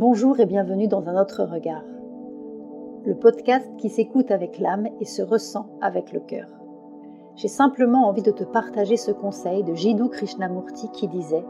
Bonjour 0.00 0.38
et 0.38 0.46
bienvenue 0.46 0.86
dans 0.86 1.08
un 1.08 1.20
autre 1.20 1.42
regard. 1.42 1.82
Le 3.04 3.16
podcast 3.16 3.68
qui 3.78 3.88
s'écoute 3.88 4.30
avec 4.30 4.60
l'âme 4.60 4.86
et 5.00 5.04
se 5.04 5.22
ressent 5.22 5.66
avec 5.80 6.12
le 6.12 6.20
cœur. 6.20 6.46
J'ai 7.34 7.48
simplement 7.48 8.06
envie 8.06 8.22
de 8.22 8.30
te 8.30 8.44
partager 8.44 8.96
ce 8.96 9.10
conseil 9.10 9.64
de 9.64 9.74
Jiddu 9.74 10.08
Krishnamurti 10.08 10.88
qui 10.92 11.08
disait 11.08 11.44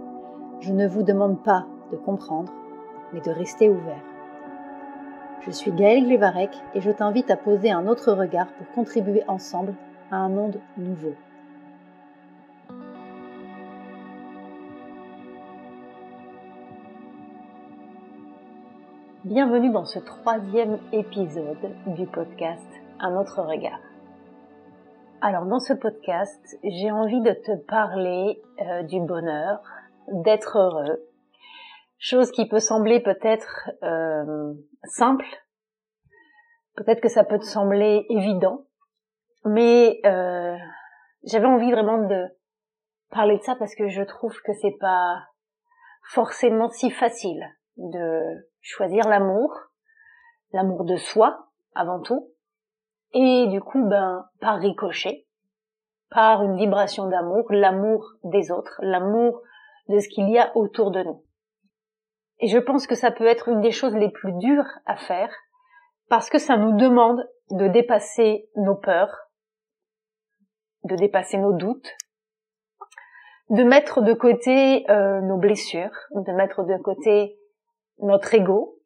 Je 0.60 0.72
ne 0.72 0.88
vous 0.88 1.02
demande 1.02 1.42
pas 1.42 1.66
de 1.92 1.98
comprendre, 1.98 2.50
mais 3.12 3.20
de 3.20 3.30
rester 3.30 3.68
ouvert. 3.68 4.02
Je 5.42 5.50
suis 5.50 5.70
Gaëlle 5.70 6.06
Glevarek 6.06 6.56
et 6.74 6.80
je 6.80 6.90
t'invite 6.90 7.30
à 7.30 7.36
poser 7.36 7.70
un 7.70 7.86
autre 7.86 8.14
regard 8.14 8.48
pour 8.54 8.70
contribuer 8.70 9.24
ensemble 9.28 9.74
à 10.10 10.16
un 10.16 10.30
monde 10.30 10.58
nouveau. 10.78 11.12
Bienvenue 19.24 19.72
dans 19.72 19.84
ce 19.84 19.98
troisième 19.98 20.78
épisode 20.92 21.74
du 21.88 22.06
podcast 22.06 22.64
Un 23.00 23.16
autre 23.16 23.42
regard. 23.42 23.80
Alors 25.20 25.44
dans 25.44 25.58
ce 25.58 25.72
podcast, 25.72 26.56
j'ai 26.62 26.92
envie 26.92 27.20
de 27.20 27.32
te 27.32 27.56
parler 27.66 28.40
euh, 28.60 28.84
du 28.84 29.00
bonheur, 29.00 29.60
d'être 30.06 30.56
heureux, 30.56 31.04
chose 31.98 32.30
qui 32.30 32.46
peut 32.46 32.60
sembler 32.60 33.00
peut-être 33.00 33.72
euh, 33.82 34.54
simple, 34.84 35.26
peut-être 36.76 37.00
que 37.00 37.08
ça 37.08 37.24
peut 37.24 37.40
te 37.40 37.44
sembler 37.44 38.06
évident, 38.10 38.66
mais 39.44 39.98
euh, 40.06 40.56
j'avais 41.24 41.46
envie 41.46 41.72
vraiment 41.72 42.06
de 42.06 42.24
parler 43.10 43.38
de 43.38 43.42
ça 43.42 43.56
parce 43.56 43.74
que 43.74 43.88
je 43.88 44.02
trouve 44.02 44.40
que 44.42 44.52
c'est 44.52 44.78
pas 44.78 45.24
forcément 46.04 46.70
si 46.70 46.88
facile 46.92 47.44
de 47.78 48.20
choisir 48.60 49.08
l'amour, 49.08 49.54
l'amour 50.52 50.84
de 50.84 50.96
soi 50.96 51.48
avant 51.74 52.00
tout, 52.00 52.30
et 53.12 53.46
du 53.48 53.60
coup, 53.60 53.82
ben, 53.88 54.28
par 54.40 54.58
ricochet, 54.58 55.26
par 56.10 56.42
une 56.42 56.56
vibration 56.56 57.08
d'amour, 57.08 57.46
l'amour 57.50 58.14
des 58.24 58.50
autres, 58.50 58.78
l'amour 58.82 59.42
de 59.88 59.98
ce 59.98 60.08
qu'il 60.08 60.28
y 60.28 60.38
a 60.38 60.54
autour 60.56 60.90
de 60.90 61.02
nous. 61.02 61.24
Et 62.40 62.48
je 62.48 62.58
pense 62.58 62.86
que 62.86 62.94
ça 62.94 63.10
peut 63.10 63.26
être 63.26 63.48
une 63.48 63.60
des 63.60 63.70
choses 63.70 63.94
les 63.94 64.10
plus 64.10 64.32
dures 64.34 64.68
à 64.86 64.96
faire, 64.96 65.32
parce 66.08 66.30
que 66.30 66.38
ça 66.38 66.56
nous 66.56 66.76
demande 66.76 67.26
de 67.50 67.68
dépasser 67.68 68.48
nos 68.56 68.76
peurs, 68.76 69.30
de 70.84 70.94
dépasser 70.96 71.38
nos 71.38 71.52
doutes, 71.52 71.96
de 73.50 73.62
mettre 73.62 74.02
de 74.02 74.12
côté 74.12 74.88
euh, 74.90 75.20
nos 75.22 75.38
blessures, 75.38 75.96
de 76.14 76.32
mettre 76.32 76.64
de 76.64 76.76
côté 76.76 77.37
notre 78.00 78.34
ego, 78.34 78.76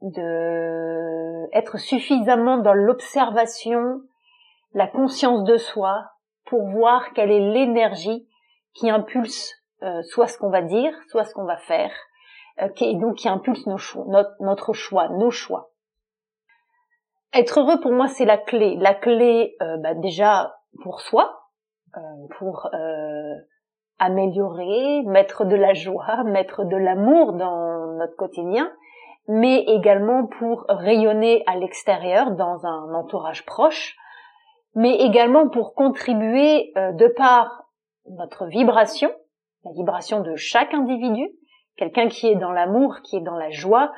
de 0.00 1.46
être 1.56 1.78
suffisamment 1.78 2.58
dans 2.58 2.74
l'observation, 2.74 4.00
la 4.72 4.86
conscience 4.86 5.44
de 5.44 5.56
soi, 5.56 6.04
pour 6.46 6.66
voir 6.68 7.12
quelle 7.14 7.30
est 7.30 7.52
l'énergie 7.52 8.28
qui 8.74 8.90
impulse 8.90 9.52
euh, 9.82 10.02
soit 10.02 10.26
ce 10.26 10.38
qu'on 10.38 10.50
va 10.50 10.62
dire, 10.62 10.92
soit 11.08 11.24
ce 11.24 11.34
qu'on 11.34 11.44
va 11.44 11.56
faire, 11.56 11.92
euh, 12.62 12.68
et 12.80 12.94
donc 12.96 13.16
qui 13.16 13.28
impulse 13.28 13.66
nos 13.66 13.76
choix, 13.76 14.04
notre, 14.40 14.72
choix, 14.72 15.08
nos 15.08 15.30
choix. 15.30 15.70
Être 17.32 17.60
heureux 17.60 17.80
pour 17.80 17.92
moi 17.92 18.08
c'est 18.08 18.24
la 18.24 18.38
clé, 18.38 18.76
la 18.76 18.94
clé 18.94 19.56
euh, 19.62 19.76
bah, 19.78 19.94
déjà 19.94 20.54
pour 20.82 21.00
soi, 21.00 21.40
pour 22.38 22.68
améliorer, 24.00 25.02
mettre 25.06 25.44
de 25.44 25.54
la 25.54 25.74
joie, 25.74 26.24
mettre 26.24 26.64
de 26.64 26.76
l'amour 26.76 27.34
dans 27.34 27.83
notre 27.94 28.16
quotidien, 28.16 28.70
mais 29.28 29.60
également 29.60 30.26
pour 30.26 30.64
rayonner 30.68 31.42
à 31.46 31.56
l'extérieur 31.56 32.32
dans 32.32 32.66
un 32.66 32.94
entourage 32.94 33.44
proche, 33.46 33.96
mais 34.74 34.96
également 34.96 35.48
pour 35.48 35.74
contribuer 35.74 36.72
euh, 36.76 36.92
de 36.92 37.06
par 37.08 37.64
notre 38.10 38.46
vibration, 38.46 39.10
la 39.64 39.72
vibration 39.72 40.20
de 40.20 40.36
chaque 40.36 40.74
individu, 40.74 41.30
quelqu'un 41.76 42.08
qui 42.08 42.28
est 42.28 42.36
dans 42.36 42.52
l'amour, 42.52 42.96
qui 43.02 43.16
est 43.16 43.22
dans 43.22 43.36
la 43.36 43.50
joie, 43.50 43.92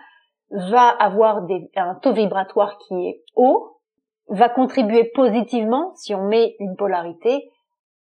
va 0.50 0.88
avoir 0.88 1.42
un 1.74 1.94
taux 1.96 2.12
vibratoire 2.12 2.78
qui 2.78 2.94
est 2.94 3.22
haut, 3.34 3.80
va 4.28 4.48
contribuer 4.48 5.04
positivement, 5.14 5.92
si 5.96 6.14
on 6.14 6.28
met 6.28 6.54
une 6.60 6.76
polarité, 6.76 7.50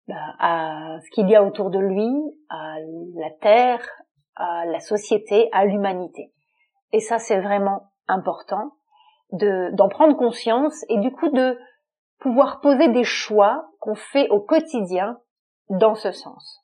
bah, 0.07 0.15
à 0.39 0.97
ce 1.01 1.09
qu'il 1.11 1.29
y 1.29 1.35
a 1.35 1.43
autour 1.43 1.69
de 1.69 1.79
lui, 1.79 2.09
à 2.49 2.77
la 3.15 3.31
Terre, 3.41 3.87
à 4.35 4.65
la 4.65 4.79
société, 4.79 5.49
à 5.51 5.65
l'humanité. 5.65 6.31
Et 6.91 6.99
ça, 6.99 7.19
c'est 7.19 7.39
vraiment 7.39 7.91
important 8.07 8.71
de 9.31 9.71
d'en 9.73 9.89
prendre 9.89 10.15
conscience 10.15 10.85
et 10.89 10.99
du 10.99 11.11
coup 11.11 11.29
de 11.29 11.57
pouvoir 12.19 12.61
poser 12.61 12.89
des 12.89 13.03
choix 13.03 13.67
qu'on 13.79 13.95
fait 13.95 14.29
au 14.29 14.39
quotidien 14.39 15.17
dans 15.69 15.95
ce 15.95 16.11
sens. 16.11 16.63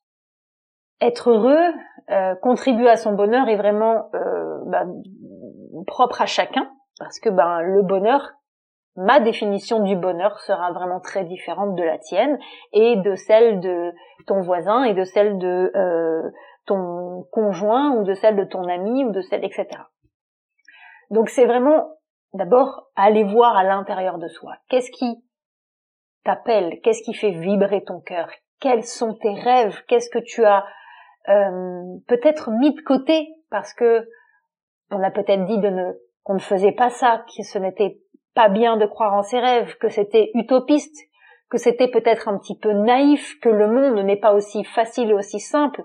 Être 1.02 1.32
heureux, 1.32 1.74
euh, 2.10 2.36
contribuer 2.36 2.90
à 2.90 2.98
son 2.98 3.14
bonheur 3.14 3.48
est 3.50 3.56
vraiment 3.56 4.10
euh, 4.14 4.60
bah, 4.68 4.86
propre 5.88 6.22
à 6.22 6.26
chacun 6.28 6.70
parce 7.00 7.20
que 7.20 7.30
ben 7.30 7.62
le 7.62 7.82
bonheur 7.82 8.34
ma 8.96 9.20
définition 9.20 9.80
du 9.80 9.96
bonheur 9.96 10.40
sera 10.42 10.72
vraiment 10.72 11.00
très 11.00 11.24
différente 11.24 11.76
de 11.76 11.84
la 11.84 11.98
tienne 11.98 12.38
et 12.74 12.98
de 12.98 13.16
celle 13.16 13.60
de 13.60 13.94
ton 14.28 14.42
voisin 14.42 14.84
et 14.84 14.94
de 14.94 15.04
celle 15.04 15.38
de 15.38 15.72
euh, 15.76 16.30
ton 16.66 17.28
conjoint 17.32 17.92
ou 17.92 18.04
de 18.04 18.14
celle 18.14 18.36
de 18.36 18.44
ton 18.44 18.68
ami 18.68 19.06
ou 19.06 19.12
de 19.12 19.22
celle 19.22 19.44
etc. 19.44 19.68
Donc 21.10 21.30
c'est 21.30 21.46
vraiment 21.46 21.98
d'abord 22.34 22.90
aller 22.96 23.24
voir 23.24 23.58
à 23.58 23.64
l'intérieur 23.64 24.18
de 24.18 24.28
soi. 24.28 24.56
Qu'est-ce 24.70 24.92
qui 24.92 25.24
t'appelle? 26.24 26.80
Qu'est-ce 26.82 27.04
qui 27.04 27.14
fait 27.14 27.32
vibrer 27.32 27.84
ton 27.84 28.00
cœur? 28.00 28.30
Quels 28.60 28.84
sont 28.84 29.16
tes 29.16 29.34
rêves? 29.34 29.82
Qu'est-ce 29.88 30.10
que 30.10 30.20
tu 30.20 30.46
as 30.46 30.66
euh, 31.30 31.84
peut-être 32.08 32.52
mis 32.52 32.74
de 32.74 32.82
côté? 32.82 33.28
Parce 33.50 33.74
que 33.74 34.08
on 34.92 35.02
a 35.04 35.12
peut-être 35.12 35.46
dit 35.46 35.60
de 35.60 35.70
ne 35.70 35.92
qu'on 36.24 36.36
ne 36.36 36.40
faisait 36.40 36.74
pas 36.74 36.90
ça, 36.90 37.26
que 37.26 37.44
ce 37.44 37.58
n'était 37.58 37.98
pas 38.36 38.50
bien 38.50 38.78
de 38.78 38.86
croire 38.86 39.14
en 39.14 39.24
ses 39.24 39.40
rêves, 39.40 39.76
que 39.78 39.90
c'était 39.90 40.32
utopiste, 40.36 40.96
que 41.50 41.58
c'était 41.58 41.90
peut-être 41.90 42.28
un 42.28 42.38
petit 42.38 42.58
peu 42.58 42.72
naïf, 42.72 43.40
que 43.42 43.50
le 43.50 43.68
monde 43.68 44.06
n'est 44.06 44.20
pas 44.20 44.34
aussi 44.34 44.64
facile 44.64 45.10
et 45.10 45.14
aussi 45.14 45.40
simple. 45.40 45.84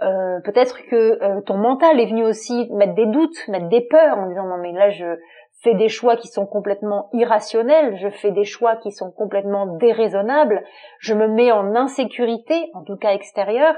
Euh, 0.00 0.40
peut-être 0.40 0.82
que 0.86 1.22
euh, 1.22 1.40
ton 1.42 1.56
mental 1.56 2.00
est 2.00 2.06
venu 2.06 2.24
aussi 2.24 2.68
mettre 2.72 2.94
des 2.94 3.06
doutes, 3.06 3.46
mettre 3.48 3.68
des 3.68 3.82
peurs 3.82 4.18
en 4.18 4.26
disant 4.26 4.46
non 4.46 4.58
mais 4.58 4.72
là 4.72 4.90
je 4.90 5.18
fais 5.62 5.74
des 5.74 5.88
choix 5.88 6.16
qui 6.16 6.26
sont 6.26 6.46
complètement 6.46 7.08
irrationnels, 7.12 7.96
je 7.96 8.10
fais 8.10 8.32
des 8.32 8.44
choix 8.44 8.76
qui 8.76 8.90
sont 8.90 9.12
complètement 9.12 9.66
déraisonnables, 9.76 10.64
je 10.98 11.14
me 11.14 11.28
mets 11.28 11.52
en 11.52 11.76
insécurité, 11.76 12.70
en 12.74 12.82
tout 12.82 12.96
cas 12.96 13.12
extérieure. 13.12 13.76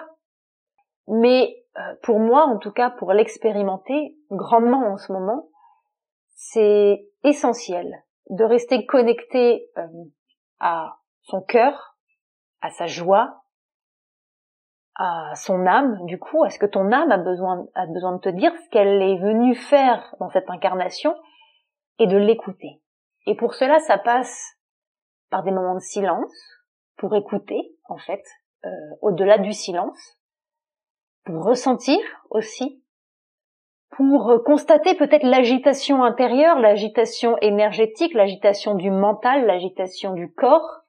Mais 1.07 1.55
euh, 1.77 1.95
pour 2.03 2.19
moi, 2.19 2.45
en 2.47 2.59
tout 2.59 2.73
cas 2.73 2.91
pour 2.91 3.13
l'expérimenter 3.13 4.17
grandement 4.31 4.87
en 4.87 4.97
ce 4.97 5.13
moment, 5.13 5.49
c'est 6.35 7.07
essentiel 7.25 8.05
de 8.31 8.45
rester 8.45 8.87
connecté 8.87 9.69
euh, 9.77 9.87
à 10.61 10.97
son 11.23 11.43
cœur, 11.43 11.97
à 12.63 12.71
sa 12.71 12.87
joie, 12.87 13.43
à 14.99 15.35
son 15.35 15.67
âme, 15.67 16.05
du 16.07 16.19
coup, 16.19 16.43
à 16.45 16.51
ce 16.51 16.59
que 16.59 16.67
ton 16.67 16.91
âme 16.91 17.11
a 17.11 17.19
besoin, 17.19 17.67
a 17.75 17.87
besoin 17.87 18.13
de 18.13 18.21
te 18.21 18.29
dire, 18.29 18.53
ce 18.65 18.71
qu'elle 18.71 19.03
est 19.03 19.19
venue 19.19 19.55
faire 19.55 20.15
dans 20.21 20.31
cette 20.31 20.49
incarnation, 20.51 21.15
et 21.99 22.07
de 22.07 22.17
l'écouter? 22.17 22.81
Et 23.27 23.35
pour 23.35 23.55
cela, 23.55 23.79
ça 23.81 23.99
passe 23.99 24.57
par 25.31 25.43
des 25.43 25.51
moments 25.51 25.75
de 25.75 25.81
silence, 25.81 26.33
pour 26.97 27.15
écouter, 27.15 27.77
en 27.89 27.99
fait, 27.99 28.23
euh, 28.65 28.71
au-delà 29.03 29.39
du 29.39 29.53
silence, 29.53 30.19
pour 31.25 31.45
ressentir 31.45 31.99
aussi 32.31 32.83
pour 33.97 34.31
euh, 34.31 34.39
constater 34.39 34.95
peut-être 34.95 35.23
l'agitation 35.23 36.05
intérieure, 36.05 36.59
l'agitation 36.59 37.37
énergétique, 37.41 38.15
l'agitation 38.15 38.75
du 38.75 38.91
mental, 38.91 39.47
l'agitation 39.47 40.13
du 40.13 40.33
corps, 40.33 40.83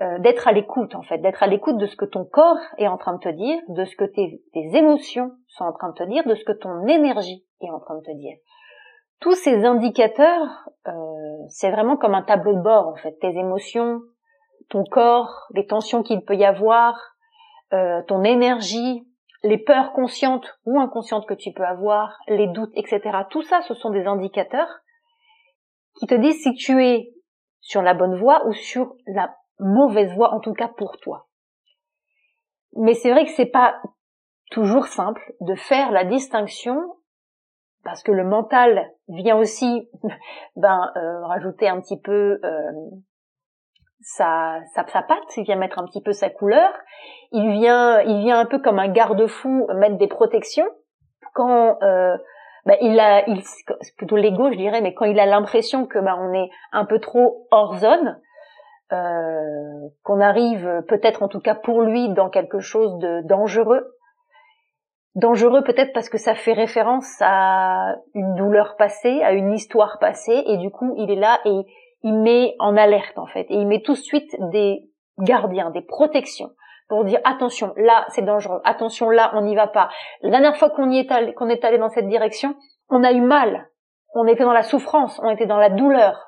euh, 0.00 0.18
d'être 0.20 0.46
à 0.46 0.52
l'écoute 0.52 0.94
en 0.94 1.02
fait, 1.02 1.18
d'être 1.18 1.42
à 1.42 1.46
l'écoute 1.46 1.76
de 1.76 1.86
ce 1.86 1.96
que 1.96 2.04
ton 2.04 2.24
corps 2.24 2.60
est 2.76 2.86
en 2.86 2.96
train 2.98 3.14
de 3.14 3.18
te 3.18 3.28
dire, 3.28 3.58
de 3.68 3.84
ce 3.84 3.96
que 3.96 4.04
tes, 4.04 4.40
émotions 4.54 5.32
sont 5.48 5.64
en 5.64 5.72
train 5.72 5.88
de 5.88 5.94
te 5.94 6.04
dire, 6.04 6.24
de 6.24 6.34
ce 6.34 6.44
que 6.44 6.52
ton 6.52 6.86
énergie 6.86 7.44
est 7.60 7.70
en 7.70 7.80
train 7.80 7.96
de 7.96 8.02
te 8.02 8.16
dire. 8.16 8.36
Tous 9.20 9.34
ces 9.34 9.64
indicateurs, 9.64 10.68
euh, 10.86 10.92
c'est 11.48 11.70
vraiment 11.70 11.96
comme 11.96 12.14
un 12.14 12.22
tableau 12.22 12.54
de 12.54 12.60
bord 12.60 12.86
en 12.86 12.94
fait, 12.94 13.18
tes 13.20 13.36
émotions, 13.36 14.00
ton 14.70 14.84
corps, 14.84 15.48
les 15.54 15.66
tensions 15.66 16.02
qu'il 16.02 16.22
peut 16.24 16.36
y 16.36 16.44
avoir, 16.44 16.94
ton 17.70 18.24
énergie, 18.24 19.06
les 19.42 19.58
peurs 19.58 19.92
conscientes 19.92 20.58
ou 20.64 20.80
inconscientes 20.80 21.26
que 21.26 21.34
tu 21.34 21.52
peux 21.52 21.64
avoir, 21.64 22.18
les 22.28 22.48
doutes, 22.48 22.72
etc. 22.74 23.00
Tout 23.30 23.42
ça, 23.42 23.62
ce 23.62 23.74
sont 23.74 23.90
des 23.90 24.06
indicateurs 24.06 24.80
qui 25.98 26.06
te 26.06 26.14
disent 26.14 26.42
si 26.42 26.54
tu 26.54 26.84
es 26.84 27.12
sur 27.60 27.82
la 27.82 27.94
bonne 27.94 28.18
voie 28.18 28.46
ou 28.46 28.52
sur 28.52 28.94
la 29.06 29.34
mauvaise 29.58 30.12
voie, 30.14 30.32
en 30.32 30.40
tout 30.40 30.54
cas 30.54 30.68
pour 30.68 30.98
toi. 30.98 31.26
Mais 32.76 32.94
c'est 32.94 33.10
vrai 33.10 33.24
que 33.24 33.32
c'est 33.32 33.46
pas 33.46 33.80
toujours 34.50 34.86
simple 34.86 35.34
de 35.40 35.54
faire 35.54 35.90
la 35.90 36.04
distinction 36.04 36.76
parce 37.84 38.02
que 38.02 38.12
le 38.12 38.24
mental 38.24 38.90
vient 39.08 39.36
aussi 39.36 39.88
ben 40.56 40.90
euh, 40.96 41.26
rajouter 41.26 41.68
un 41.68 41.80
petit 41.80 42.00
peu 42.00 42.40
euh, 42.44 42.72
sa, 44.00 44.60
sa, 44.74 44.86
sa 44.86 45.02
patte, 45.02 45.36
il 45.36 45.44
vient 45.44 45.56
mettre 45.56 45.78
un 45.78 45.84
petit 45.84 46.02
peu 46.02 46.12
sa 46.12 46.30
couleur, 46.30 46.72
il 47.32 47.50
vient 47.52 48.00
il 48.00 48.20
vient 48.20 48.38
un 48.38 48.46
peu 48.46 48.58
comme 48.58 48.78
un 48.78 48.88
garde-fou 48.88 49.66
mettre 49.74 49.96
des 49.96 50.08
protections 50.08 50.68
quand 51.34 51.82
euh, 51.82 52.16
ben 52.64 52.76
il 52.80 52.98
a 53.00 53.28
il 53.28 53.42
plutôt 53.96 54.16
l'ego 54.16 54.50
je 54.50 54.56
dirais 54.56 54.80
mais 54.80 54.94
quand 54.94 55.04
il 55.04 55.18
a 55.18 55.26
l'impression 55.26 55.86
que 55.86 55.98
ben 55.98 56.16
on 56.18 56.32
est 56.32 56.50
un 56.72 56.84
peu 56.84 57.00
trop 57.00 57.46
hors 57.50 57.78
zone 57.78 58.20
euh, 58.92 59.88
qu'on 60.02 60.20
arrive 60.20 60.82
peut-être 60.88 61.22
en 61.22 61.28
tout 61.28 61.40
cas 61.40 61.54
pour 61.54 61.82
lui 61.82 62.08
dans 62.10 62.30
quelque 62.30 62.60
chose 62.60 62.98
de 62.98 63.20
dangereux 63.26 63.86
dangereux 65.18 65.62
peut-être 65.62 65.92
parce 65.92 66.08
que 66.08 66.18
ça 66.18 66.34
fait 66.34 66.52
référence 66.52 67.16
à 67.20 67.96
une 68.14 68.34
douleur 68.36 68.76
passée, 68.76 69.20
à 69.22 69.32
une 69.32 69.52
histoire 69.52 69.98
passée, 69.98 70.42
et 70.46 70.56
du 70.56 70.70
coup 70.70 70.94
il 70.96 71.10
est 71.10 71.16
là 71.16 71.40
et 71.44 71.60
il 72.02 72.14
met 72.14 72.54
en 72.58 72.76
alerte 72.76 73.18
en 73.18 73.26
fait, 73.26 73.46
et 73.50 73.54
il 73.54 73.66
met 73.66 73.82
tout 73.82 73.94
de 73.94 73.98
suite 73.98 74.36
des 74.52 74.88
gardiens, 75.18 75.70
des 75.70 75.82
protections 75.82 76.50
pour 76.88 77.04
dire 77.04 77.20
attention, 77.24 77.74
là 77.76 78.06
c'est 78.10 78.24
dangereux, 78.24 78.60
attention 78.64 79.10
là 79.10 79.32
on 79.34 79.42
n'y 79.42 79.56
va 79.56 79.66
pas. 79.66 79.90
La 80.22 80.30
dernière 80.30 80.56
fois 80.56 80.70
qu'on 80.70 80.90
y 80.90 80.98
est 80.98 81.10
allé, 81.10 81.34
qu'on 81.34 81.48
est 81.48 81.64
allé 81.64 81.78
dans 81.78 81.90
cette 81.90 82.08
direction, 82.08 82.54
on 82.88 83.02
a 83.02 83.12
eu 83.12 83.20
mal, 83.20 83.68
on 84.14 84.26
était 84.26 84.44
dans 84.44 84.52
la 84.52 84.62
souffrance, 84.62 85.20
on 85.22 85.30
était 85.30 85.46
dans 85.46 85.58
la 85.58 85.68
douleur. 85.68 86.27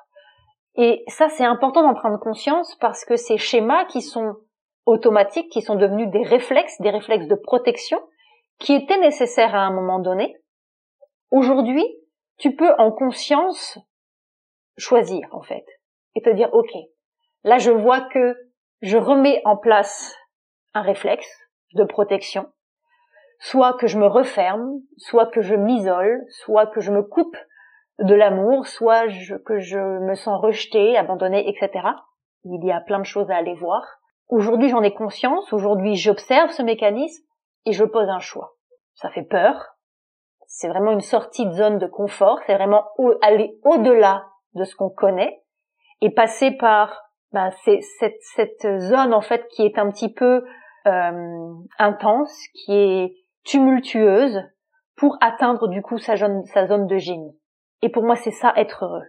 Et 0.75 1.03
ça 1.07 1.29
c'est 1.29 1.45
important 1.45 1.83
d'en 1.83 1.93
prendre 1.93 2.19
conscience 2.19 2.75
parce 2.79 3.05
que 3.05 3.15
ces 3.15 3.37
schémas 3.37 3.85
qui 3.85 4.01
sont 4.01 4.35
automatiques, 4.85 5.51
qui 5.51 5.61
sont 5.61 5.75
devenus 5.75 6.09
des 6.09 6.23
réflexes, 6.23 6.79
des 6.81 6.89
réflexes 6.89 7.27
de 7.27 7.35
protection, 7.35 8.01
qui 8.59 8.73
était 8.73 8.99
nécessaire 8.99 9.55
à 9.55 9.61
un 9.61 9.71
moment 9.71 9.99
donné, 9.99 10.37
aujourd'hui, 11.31 11.85
tu 12.37 12.55
peux 12.55 12.73
en 12.77 12.91
conscience 12.91 13.77
choisir, 14.77 15.27
en 15.31 15.41
fait, 15.41 15.65
et 16.15 16.21
te 16.21 16.29
dire, 16.29 16.53
OK, 16.53 16.71
là, 17.43 17.57
je 17.57 17.71
vois 17.71 18.01
que 18.01 18.35
je 18.81 18.97
remets 18.97 19.41
en 19.45 19.57
place 19.57 20.15
un 20.73 20.81
réflexe 20.81 21.29
de 21.73 21.83
protection, 21.83 22.51
soit 23.39 23.73
que 23.73 23.87
je 23.87 23.99
me 23.99 24.07
referme, 24.07 24.79
soit 24.97 25.27
que 25.27 25.41
je 25.41 25.55
m'isole, 25.55 26.23
soit 26.29 26.67
que 26.67 26.81
je 26.81 26.91
me 26.91 27.03
coupe 27.03 27.37
de 27.99 28.15
l'amour, 28.15 28.67
soit 28.67 29.07
que 29.45 29.59
je 29.59 29.77
me 29.79 30.15
sens 30.15 30.41
rejetée, 30.41 30.97
abandonnée, 30.97 31.47
etc. 31.47 31.87
Il 32.43 32.65
y 32.65 32.71
a 32.71 32.81
plein 32.81 32.99
de 32.99 33.05
choses 33.05 33.29
à 33.29 33.35
aller 33.35 33.53
voir. 33.53 33.83
Aujourd'hui, 34.27 34.69
j'en 34.69 34.81
ai 34.81 34.93
conscience, 34.93 35.51
aujourd'hui, 35.53 35.95
j'observe 35.95 36.51
ce 36.51 36.63
mécanisme, 36.63 37.23
et 37.65 37.73
je 37.73 37.83
pose 37.83 38.09
un 38.09 38.19
choix. 38.19 38.55
Ça 38.95 39.09
fait 39.09 39.23
peur. 39.23 39.75
C'est 40.47 40.67
vraiment 40.67 40.91
une 40.91 41.01
sortie 41.01 41.45
de 41.45 41.51
zone 41.51 41.77
de 41.77 41.87
confort. 41.87 42.39
C'est 42.45 42.55
vraiment 42.55 42.85
aller 43.21 43.57
au-delà 43.63 44.25
de 44.53 44.63
ce 44.63 44.75
qu'on 44.75 44.89
connaît 44.89 45.43
et 46.01 46.09
passer 46.09 46.51
par 46.51 47.03
ben, 47.31 47.51
cette, 47.63 48.17
cette 48.19 48.79
zone 48.79 49.13
en 49.13 49.21
fait 49.21 49.47
qui 49.49 49.63
est 49.63 49.77
un 49.77 49.89
petit 49.89 50.11
peu 50.11 50.43
euh, 50.87 51.53
intense, 51.79 52.35
qui 52.53 52.73
est 52.73 53.15
tumultueuse 53.45 54.41
pour 54.97 55.17
atteindre 55.21 55.67
du 55.67 55.81
coup 55.81 55.97
sa 55.97 56.17
zone, 56.17 56.43
sa 56.45 56.67
zone 56.67 56.87
de 56.87 56.97
génie. 56.97 57.39
Et 57.81 57.89
pour 57.89 58.03
moi, 58.03 58.15
c'est 58.15 58.31
ça 58.31 58.53
être 58.55 58.85
heureux. 58.85 59.05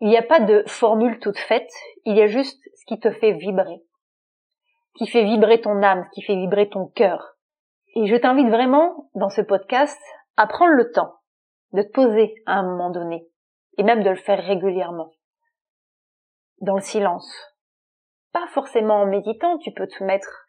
Il 0.00 0.08
n'y 0.08 0.18
a 0.18 0.22
pas 0.22 0.40
de 0.40 0.62
formule 0.66 1.18
toute 1.20 1.38
faite, 1.38 1.70
il 2.04 2.16
y 2.16 2.22
a 2.22 2.26
juste 2.26 2.60
ce 2.74 2.84
qui 2.86 3.00
te 3.00 3.10
fait 3.10 3.32
vibrer, 3.32 3.82
qui 4.96 5.06
fait 5.06 5.24
vibrer 5.24 5.60
ton 5.60 5.82
âme, 5.82 6.06
qui 6.12 6.22
fait 6.22 6.36
vibrer 6.36 6.68
ton 6.68 6.86
cœur, 6.88 7.36
et 7.96 8.06
je 8.06 8.16
t'invite 8.16 8.48
vraiment, 8.48 9.08
dans 9.14 9.30
ce 9.30 9.40
podcast, 9.40 9.98
à 10.36 10.46
prendre 10.46 10.74
le 10.74 10.92
temps 10.92 11.14
de 11.72 11.80
te 11.80 11.90
poser 11.92 12.34
à 12.44 12.58
un 12.58 12.62
moment 12.62 12.90
donné, 12.90 13.26
et 13.78 13.82
même 13.82 14.02
de 14.02 14.10
le 14.10 14.16
faire 14.16 14.42
régulièrement, 14.44 15.12
dans 16.60 16.74
le 16.74 16.82
silence. 16.82 17.32
Pas 18.32 18.46
forcément 18.48 18.96
en 18.96 19.06
méditant, 19.06 19.56
tu 19.56 19.72
peux 19.72 19.86
te 19.86 20.04
mettre 20.04 20.44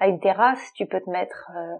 à 0.00 0.08
une 0.08 0.18
terrasse, 0.18 0.72
tu 0.74 0.86
peux 0.86 1.00
te 1.00 1.08
mettre 1.08 1.52
euh, 1.56 1.76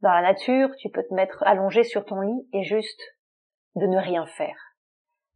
dans 0.00 0.12
la 0.12 0.22
nature, 0.22 0.70
tu 0.78 0.88
peux 0.88 1.02
te 1.02 1.12
mettre 1.12 1.42
allongé 1.46 1.84
sur 1.84 2.06
ton 2.06 2.22
lit 2.22 2.48
et 2.54 2.62
juste 2.62 3.02
de 3.74 3.86
ne 3.86 3.98
rien 3.98 4.24
faire. 4.24 4.67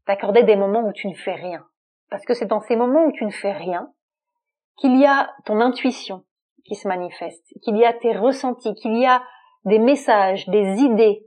T'accorder 0.07 0.43
des 0.43 0.57
moments 0.57 0.87
où 0.87 0.93
tu 0.93 1.09
ne 1.09 1.15
fais 1.15 1.35
rien. 1.35 1.67
Parce 2.11 2.25
que 2.25 2.35
c'est 2.35 2.47
dans 2.47 2.61
ces 2.61 2.77
moments 2.77 3.05
où 3.05 3.13
tu 3.13 3.25
ne 3.25 3.31
fais 3.31 3.53
rien 3.53 3.93
qu'il 4.77 4.99
y 4.99 5.07
a 5.07 5.33
ton 5.45 5.61
intuition, 5.61 6.25
qui 6.65 6.75
se 6.75 6.89
manifeste, 6.89 7.45
qu'il 7.63 7.77
y 7.77 7.85
a 7.85 7.93
tes 7.93 8.17
ressentis, 8.17 8.75
qu'il 8.75 8.97
y 8.99 9.07
a 9.07 9.23
des 9.65 9.79
messages, 9.79 10.49
des 10.49 10.81
idées, 10.81 11.25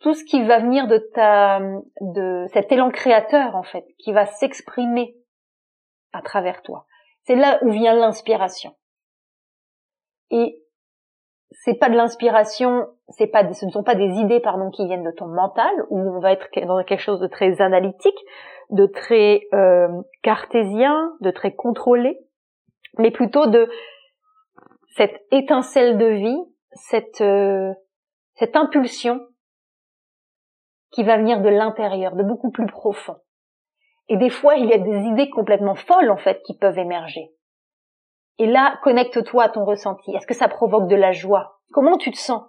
tout 0.00 0.14
ce 0.14 0.24
qui 0.24 0.42
va 0.44 0.58
venir 0.58 0.86
de 0.86 0.98
ta, 1.14 1.60
de 2.00 2.46
cet 2.52 2.70
élan 2.70 2.90
créateur, 2.90 3.56
en 3.56 3.62
fait, 3.62 3.84
qui 3.98 4.12
va 4.12 4.26
s'exprimer 4.26 5.16
à 6.12 6.22
travers 6.22 6.62
toi. 6.62 6.86
C'est 7.24 7.36
là 7.36 7.58
où 7.62 7.70
vient 7.70 7.94
l'inspiration. 7.94 8.76
Et 10.30 10.62
c'est 11.50 11.74
pas 11.74 11.88
de 11.88 11.96
l'inspiration, 11.96 12.88
c'est 13.08 13.26
pas, 13.26 13.52
ce 13.52 13.64
ne 13.64 13.70
sont 13.70 13.82
pas 13.82 13.94
des 13.94 14.10
idées, 14.18 14.40
pardon, 14.40 14.70
qui 14.70 14.86
viennent 14.86 15.04
de 15.04 15.10
ton 15.10 15.26
mental, 15.26 15.72
où 15.88 15.98
on 15.98 16.20
va 16.20 16.32
être 16.32 16.48
dans 16.66 16.82
quelque 16.84 17.00
chose 17.00 17.20
de 17.20 17.26
très 17.26 17.60
analytique, 17.60 18.18
de 18.70 18.86
très 18.86 19.42
euh, 19.54 19.88
cartésien, 20.22 21.12
de 21.20 21.30
très 21.30 21.54
contrôlé, 21.54 22.18
mais 22.98 23.10
plutôt 23.10 23.46
de 23.46 23.68
cette 24.96 25.24
étincelle 25.30 25.96
de 25.96 26.06
vie, 26.06 26.44
cette, 26.72 27.20
euh, 27.22 27.72
cette 28.34 28.56
impulsion 28.56 29.20
qui 30.90 31.04
va 31.04 31.16
venir 31.16 31.40
de 31.40 31.48
l'intérieur, 31.48 32.14
de 32.14 32.22
beaucoup 32.22 32.50
plus 32.50 32.66
profond. 32.66 33.16
Et 34.08 34.16
des 34.16 34.30
fois, 34.30 34.56
il 34.56 34.66
y 34.66 34.72
a 34.72 34.78
des 34.78 35.06
idées 35.06 35.28
complètement 35.28 35.74
folles, 35.74 36.10
en 36.10 36.16
fait, 36.16 36.42
qui 36.42 36.56
peuvent 36.56 36.78
émerger. 36.78 37.30
Et 38.38 38.46
là, 38.46 38.78
connecte-toi 38.82 39.44
à 39.44 39.48
ton 39.48 39.64
ressenti. 39.64 40.14
Est-ce 40.14 40.26
que 40.26 40.34
ça 40.34 40.48
provoque 40.48 40.88
de 40.88 40.96
la 40.96 41.12
joie? 41.12 41.58
Comment 41.72 41.96
tu 41.96 42.10
te 42.10 42.16
sens? 42.16 42.42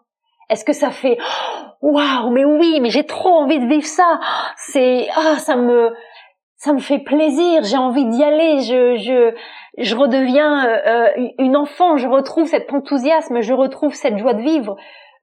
Est-ce 0.50 0.66
que 0.66 0.74
ça 0.74 0.92
fait 0.92 1.18
waouh, 1.82 2.30
mais 2.32 2.46
oui, 2.46 2.80
mais 2.82 2.90
j'ai 2.90 3.06
trop 3.06 3.30
envie 3.30 3.60
de 3.60 3.68
vivre 3.68 3.86
ça. 3.86 4.20
C'est 4.58 5.08
ah, 5.16 5.38
ça 5.38 5.56
me 5.56 5.94
ça 6.60 6.74
me 6.74 6.80
fait 6.80 7.00
plaisir, 7.00 7.64
j'ai 7.64 7.78
envie 7.78 8.04
d'y 8.04 8.22
aller, 8.22 8.60
je, 8.60 8.98
je, 8.98 9.34
je 9.78 9.96
redeviens 9.96 10.68
euh, 10.68 11.30
une 11.38 11.56
enfant, 11.56 11.96
je 11.96 12.06
retrouve 12.06 12.48
cet 12.48 12.74
enthousiasme, 12.74 13.40
je 13.40 13.54
retrouve 13.54 13.94
cette 13.94 14.18
joie 14.18 14.34
de 14.34 14.42
vivre. 14.42 14.76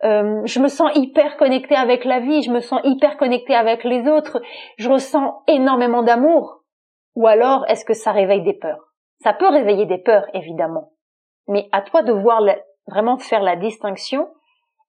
Euh, 0.04 0.40
je 0.44 0.60
me 0.60 0.68
sens 0.68 0.90
hyper 0.94 1.36
connectée 1.36 1.76
avec 1.76 2.06
la 2.06 2.20
vie, 2.20 2.42
je 2.42 2.50
me 2.50 2.60
sens 2.60 2.80
hyper 2.84 3.18
connectée 3.18 3.54
avec 3.54 3.84
les 3.84 4.08
autres, 4.08 4.40
je 4.78 4.88
ressens 4.88 5.42
énormément 5.46 6.02
d'amour. 6.02 6.62
Ou 7.16 7.26
alors, 7.26 7.66
est-ce 7.68 7.84
que 7.84 7.94
ça 7.94 8.12
réveille 8.12 8.42
des 8.42 8.54
peurs? 8.54 8.85
Ça 9.20 9.32
peut 9.32 9.48
réveiller 9.48 9.86
des 9.86 9.98
peurs, 9.98 10.26
évidemment. 10.34 10.92
Mais 11.48 11.68
à 11.72 11.82
toi 11.82 12.02
de 12.02 12.12
voir 12.12 12.42
vraiment 12.86 13.18
faire 13.18 13.42
la 13.42 13.56
distinction 13.56 14.28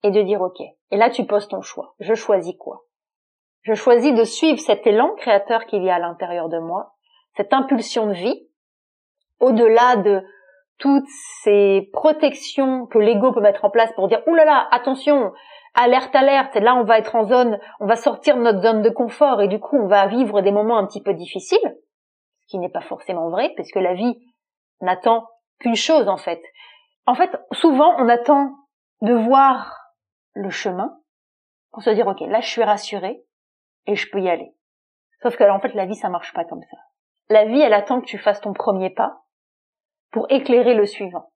et 0.03 0.11
de 0.11 0.21
dire 0.21 0.41
ok. 0.41 0.59
Et 0.91 0.97
là, 0.97 1.09
tu 1.09 1.25
poses 1.25 1.47
ton 1.47 1.61
choix. 1.61 1.95
Je 1.99 2.13
choisis 2.13 2.55
quoi? 2.57 2.83
Je 3.61 3.73
choisis 3.73 4.13
de 4.13 4.23
suivre 4.23 4.59
cet 4.59 4.87
élan 4.87 5.13
créateur 5.15 5.65
qu'il 5.65 5.83
y 5.83 5.89
a 5.89 5.95
à 5.95 5.99
l'intérieur 5.99 6.47
de 6.49 6.59
moi, 6.59 6.93
cette 7.35 7.53
impulsion 7.53 8.07
de 8.07 8.13
vie, 8.13 8.47
au-delà 9.39 9.97
de 9.97 10.23
toutes 10.77 11.07
ces 11.43 11.89
protections 11.91 12.85
que 12.85 12.99
l'ego 12.99 13.33
peut 13.33 13.41
mettre 13.41 13.65
en 13.65 13.69
place 13.69 13.91
pour 13.93 14.07
dire, 14.07 14.21
oulala, 14.27 14.45
là 14.45 14.51
là, 14.51 14.67
attention, 14.71 15.33
alerte, 15.73 16.15
alerte, 16.15 16.55
là 16.55 16.75
on 16.75 16.83
va 16.83 16.97
être 16.97 17.15
en 17.15 17.25
zone, 17.25 17.59
on 17.79 17.87
va 17.87 17.95
sortir 17.95 18.37
de 18.37 18.41
notre 18.41 18.61
zone 18.61 18.81
de 18.81 18.89
confort 18.89 19.41
et 19.41 19.47
du 19.47 19.59
coup 19.59 19.77
on 19.77 19.87
va 19.87 20.07
vivre 20.07 20.41
des 20.41 20.51
moments 20.51 20.77
un 20.77 20.85
petit 20.85 21.01
peu 21.01 21.13
difficiles, 21.13 21.77
qui 22.47 22.57
n'est 22.59 22.69
pas 22.69 22.81
forcément 22.81 23.29
vrai, 23.29 23.53
parce 23.55 23.71
que 23.71 23.79
la 23.79 23.93
vie 23.93 24.17
n'attend 24.81 25.27
qu'une 25.59 25.75
chose 25.75 26.07
en 26.07 26.17
fait. 26.17 26.41
En 27.05 27.15
fait, 27.15 27.31
souvent 27.51 27.95
on 27.99 28.09
attend 28.09 28.55
de 29.01 29.13
voir 29.13 29.77
le 30.33 30.49
chemin 30.49 30.97
pour 31.71 31.83
se 31.83 31.89
dire, 31.89 32.07
ok, 32.07 32.21
là 32.21 32.41
je 32.41 32.49
suis 32.49 32.63
rassurée, 32.63 33.23
et 33.87 33.95
je 33.95 34.09
peux 34.11 34.19
y 34.19 34.29
aller. 34.29 34.53
Sauf 35.21 35.35
que 35.35 35.49
en 35.49 35.59
fait 35.59 35.73
la 35.73 35.85
vie 35.85 35.95
ça 35.95 36.09
marche 36.09 36.33
pas 36.33 36.45
comme 36.45 36.61
ça. 36.61 36.77
La 37.29 37.45
vie 37.45 37.59
elle 37.59 37.73
attend 37.73 38.01
que 38.01 38.05
tu 38.05 38.17
fasses 38.17 38.41
ton 38.41 38.53
premier 38.53 38.91
pas 38.91 39.23
pour 40.11 40.27
éclairer 40.29 40.75
le 40.75 40.85
suivant. 40.85 41.31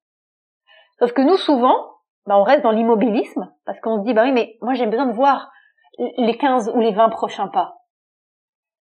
Sauf 1.00 1.14
que 1.14 1.22
nous 1.22 1.38
souvent, 1.38 1.96
bah, 2.28 2.38
on 2.38 2.44
reste 2.44 2.62
dans 2.62 2.72
l'immobilisme 2.72 3.52
parce 3.66 3.80
qu'on 3.80 4.00
se 4.00 4.06
dit 4.06 4.14
bah 4.14 4.24
oui 4.24 4.32
mais 4.32 4.58
moi 4.62 4.74
j'ai 4.76 4.86
besoin 4.86 5.08
de 5.08 5.14
voir 5.14 5.52
les 5.98 6.38
15 6.38 6.72
ou 6.76 6.80
les 6.80 6.92
20 6.92 7.10
prochains 7.10 7.48
pas. 7.48 7.78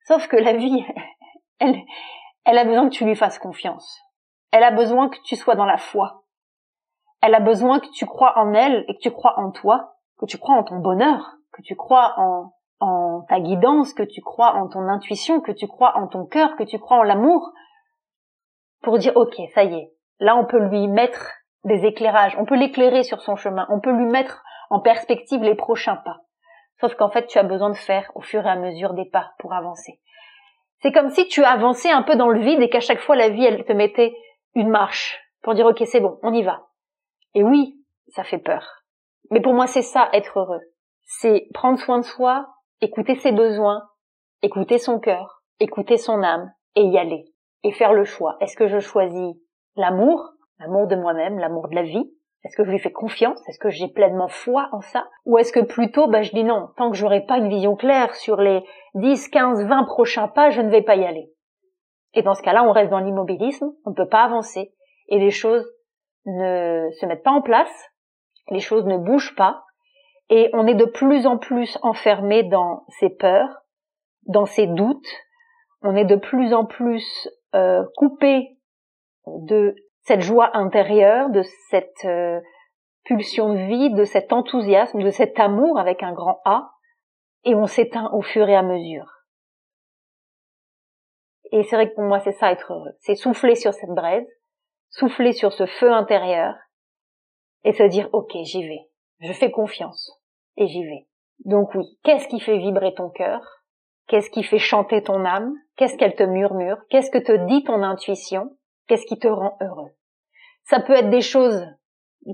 Sauf 0.05 0.27
que 0.27 0.37
la 0.37 0.53
vie 0.53 0.85
elle 1.59 1.77
elle 2.45 2.57
a 2.59 2.65
besoin 2.65 2.89
que 2.89 2.93
tu 2.93 3.05
lui 3.05 3.15
fasses 3.15 3.39
confiance. 3.39 3.99
Elle 4.51 4.63
a 4.63 4.71
besoin 4.71 5.09
que 5.09 5.17
tu 5.25 5.35
sois 5.35 5.55
dans 5.55 5.65
la 5.65 5.77
foi. 5.77 6.23
Elle 7.21 7.33
a 7.33 7.39
besoin 7.39 7.79
que 7.79 7.89
tu 7.91 8.05
crois 8.05 8.37
en 8.37 8.53
elle 8.53 8.85
et 8.87 8.95
que 8.95 9.01
tu 9.01 9.11
crois 9.11 9.39
en 9.39 9.51
toi, 9.51 9.95
que 10.19 10.25
tu 10.25 10.37
crois 10.37 10.55
en 10.55 10.63
ton 10.63 10.77
bonheur, 10.77 11.37
que 11.51 11.61
tu 11.63 11.75
crois 11.75 12.13
en 12.17 12.51
en 12.81 13.21
ta 13.29 13.39
guidance, 13.39 13.93
que 13.93 14.03
tu 14.03 14.21
crois 14.21 14.55
en 14.55 14.67
ton 14.67 14.87
intuition, 14.89 15.39
que 15.39 15.53
tu 15.53 15.65
crois 15.67 15.97
en 15.97 16.07
ton 16.07 16.25
cœur, 16.25 16.55
que 16.57 16.63
tu 16.63 16.77
crois 16.77 16.97
en 16.97 17.03
l'amour, 17.03 17.51
pour 18.83 18.97
dire 18.97 19.13
ok, 19.15 19.35
ça 19.53 19.63
y 19.63 19.73
est, 19.75 19.91
là 20.19 20.35
on 20.35 20.45
peut 20.45 20.59
lui 20.59 20.87
mettre 20.87 21.31
des 21.63 21.85
éclairages, 21.85 22.35
on 22.37 22.45
peut 22.45 22.55
l'éclairer 22.55 23.03
sur 23.03 23.21
son 23.21 23.35
chemin, 23.35 23.65
on 23.69 23.79
peut 23.79 23.91
lui 23.91 24.05
mettre 24.05 24.43
en 24.69 24.79
perspective 24.79 25.41
les 25.41 25.55
prochains 25.55 25.95
pas. 25.95 26.17
Sauf 26.81 26.95
qu'en 26.95 27.09
fait, 27.09 27.27
tu 27.27 27.39
as 27.39 27.43
besoin 27.43 27.69
de 27.69 27.77
faire 27.77 28.11
au 28.15 28.21
fur 28.21 28.45
et 28.45 28.49
à 28.49 28.57
mesure 28.57 28.93
des 28.93 29.05
pas 29.05 29.31
pour 29.39 29.53
avancer. 29.53 30.01
C'est 30.81 30.91
comme 30.91 31.09
si 31.09 31.27
tu 31.27 31.43
avançais 31.43 31.91
un 31.91 32.03
peu 32.03 32.15
dans 32.15 32.29
le 32.29 32.39
vide 32.39 32.61
et 32.61 32.69
qu'à 32.69 32.79
chaque 32.79 32.99
fois 32.99 33.15
la 33.15 33.29
vie, 33.29 33.45
elle 33.45 33.65
te 33.65 33.73
mettait 33.73 34.15
une 34.53 34.69
marche 34.69 35.19
pour 35.41 35.53
dire 35.53 35.65
ok, 35.65 35.83
c'est 35.85 35.99
bon, 35.99 36.17
on 36.23 36.33
y 36.33 36.43
va. 36.43 36.63
Et 37.33 37.43
oui, 37.43 37.79
ça 38.07 38.23
fait 38.23 38.39
peur. 38.39 38.83
Mais 39.31 39.41
pour 39.41 39.53
moi, 39.53 39.67
c'est 39.67 39.81
ça, 39.81 40.09
être 40.13 40.39
heureux. 40.39 40.61
C'est 41.03 41.47
prendre 41.53 41.79
soin 41.79 41.99
de 41.99 42.05
soi, 42.05 42.47
écouter 42.81 43.15
ses 43.15 43.31
besoins, 43.31 43.83
écouter 44.41 44.77
son 44.77 44.99
cœur, 44.99 45.43
écouter 45.59 45.97
son 45.97 46.23
âme 46.23 46.51
et 46.75 46.83
y 46.83 46.97
aller. 46.97 47.25
Et 47.63 47.71
faire 47.71 47.93
le 47.93 48.05
choix. 48.05 48.37
Est-ce 48.41 48.55
que 48.55 48.67
je 48.67 48.79
choisis 48.79 49.35
l'amour, 49.75 50.29
l'amour 50.59 50.87
de 50.87 50.95
moi-même, 50.95 51.39
l'amour 51.39 51.67
de 51.69 51.75
la 51.75 51.83
vie 51.83 52.11
Est-ce 52.45 52.55
que 52.55 52.63
je 52.63 52.69
lui 52.69 52.77
fais 52.77 52.91
confiance? 52.91 53.41
Est-ce 53.49 53.57
que 53.57 53.71
j'ai 53.71 53.87
pleinement 53.87 54.27
foi 54.27 54.69
en 54.71 54.79
ça? 54.79 55.07
Ou 55.25 55.39
est-ce 55.39 55.51
que 55.51 55.61
plutôt, 55.61 56.07
bah, 56.07 56.21
je 56.21 56.31
dis 56.31 56.43
non, 56.43 56.69
tant 56.77 56.91
que 56.91 56.95
j'aurai 56.95 57.21
pas 57.21 57.37
une 57.37 57.49
vision 57.49 57.75
claire 57.75 58.13
sur 58.13 58.39
les 58.39 58.63
10, 58.93 59.29
15, 59.29 59.65
20 59.65 59.83
prochains 59.85 60.27
pas, 60.27 60.51
je 60.51 60.61
ne 60.61 60.69
vais 60.69 60.83
pas 60.83 60.95
y 60.95 61.05
aller. 61.05 61.31
Et 62.13 62.21
dans 62.21 62.35
ce 62.35 62.43
cas-là, 62.43 62.63
on 62.63 62.71
reste 62.71 62.91
dans 62.91 62.99
l'immobilisme, 62.99 63.71
on 63.83 63.89
ne 63.89 63.95
peut 63.95 64.07
pas 64.07 64.23
avancer, 64.23 64.71
et 65.07 65.17
les 65.17 65.31
choses 65.31 65.65
ne 66.25 66.87
se 66.99 67.05
mettent 67.07 67.23
pas 67.23 67.31
en 67.31 67.41
place, 67.41 67.89
les 68.51 68.59
choses 68.59 68.85
ne 68.85 68.97
bougent 68.97 69.35
pas, 69.35 69.63
et 70.29 70.51
on 70.53 70.67
est 70.67 70.75
de 70.75 70.85
plus 70.85 71.25
en 71.25 71.39
plus 71.39 71.79
enfermé 71.81 72.43
dans 72.43 72.85
ses 72.99 73.09
peurs, 73.09 73.63
dans 74.27 74.45
ses 74.45 74.67
doutes, 74.67 75.09
on 75.81 75.95
est 75.95 76.05
de 76.05 76.15
plus 76.15 76.53
en 76.53 76.65
plus 76.65 77.27
euh, 77.55 77.83
coupé 77.97 78.57
de 79.25 79.75
cette 80.05 80.21
joie 80.21 80.55
intérieure, 80.55 81.29
de 81.29 81.41
cette 81.69 82.05
euh, 82.05 82.39
pulsion 83.05 83.53
de 83.53 83.59
vie, 83.59 83.89
de 83.91 84.03
cet 84.03 84.31
enthousiasme, 84.31 85.01
de 85.01 85.09
cet 85.09 85.39
amour 85.39 85.79
avec 85.79 86.03
un 86.03 86.13
grand 86.13 86.41
A, 86.45 86.71
et 87.43 87.55
on 87.55 87.65
s'éteint 87.65 88.09
au 88.13 88.21
fur 88.21 88.47
et 88.47 88.55
à 88.55 88.61
mesure. 88.61 89.11
Et 91.51 91.63
c'est 91.63 91.75
vrai 91.75 91.89
que 91.89 91.95
pour 91.95 92.03
moi 92.03 92.19
c'est 92.19 92.33
ça 92.33 92.51
être 92.51 92.71
heureux, 92.71 92.93
c'est 92.99 93.15
souffler 93.15 93.55
sur 93.55 93.73
cette 93.73 93.89
braise, 93.89 94.27
souffler 94.89 95.33
sur 95.33 95.51
ce 95.51 95.65
feu 95.65 95.91
intérieur, 95.91 96.55
et 97.63 97.73
se 97.73 97.83
dire 97.83 98.07
ok 98.13 98.31
j'y 98.43 98.67
vais, 98.67 98.87
je 99.21 99.33
fais 99.33 99.49
confiance, 99.49 100.21
et 100.55 100.67
j'y 100.67 100.83
vais. 100.83 101.07
Donc 101.45 101.73
oui, 101.73 101.97
qu'est-ce 102.03 102.27
qui 102.27 102.39
fait 102.39 102.59
vibrer 102.59 102.93
ton 102.93 103.09
cœur? 103.09 103.41
Qu'est-ce 104.07 104.29
qui 104.29 104.43
fait 104.43 104.59
chanter 104.59 105.01
ton 105.01 105.25
âme? 105.25 105.51
Qu'est-ce 105.77 105.97
qu'elle 105.97 106.15
te 106.15 106.23
murmure? 106.23 106.77
Qu'est-ce 106.89 107.09
que 107.09 107.17
te 107.17 107.47
dit 107.47 107.63
ton 107.63 107.81
intuition? 107.81 108.55
Qu'est-ce 108.87 109.05
qui 109.05 109.17
te 109.17 109.27
rend 109.27 109.57
heureux? 109.61 109.91
Ça 110.63 110.79
peut 110.79 110.93
être 110.93 111.09
des 111.09 111.21
choses 111.21 111.65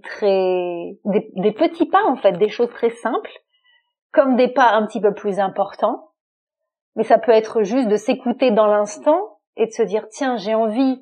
très, 0.04 0.98
des, 1.06 1.52
petits 1.52 1.86
pas 1.86 2.04
en 2.06 2.16
fait, 2.16 2.34
des 2.34 2.50
choses 2.50 2.70
très 2.70 2.90
simples, 2.90 3.32
comme 4.12 4.36
des 4.36 4.48
pas 4.48 4.72
un 4.72 4.86
petit 4.86 5.02
peu 5.02 5.14
plus 5.14 5.40
importants. 5.40 6.12
Mais 6.96 7.04
ça 7.04 7.18
peut 7.18 7.32
être 7.32 7.64
juste 7.64 7.88
de 7.88 7.96
s'écouter 7.96 8.52
dans 8.52 8.68
l'instant 8.68 9.40
et 9.58 9.66
de 9.66 9.72
se 9.72 9.84
dire 9.84 10.08
tiens 10.10 10.38
j'ai 10.38 10.54
envie 10.54 11.02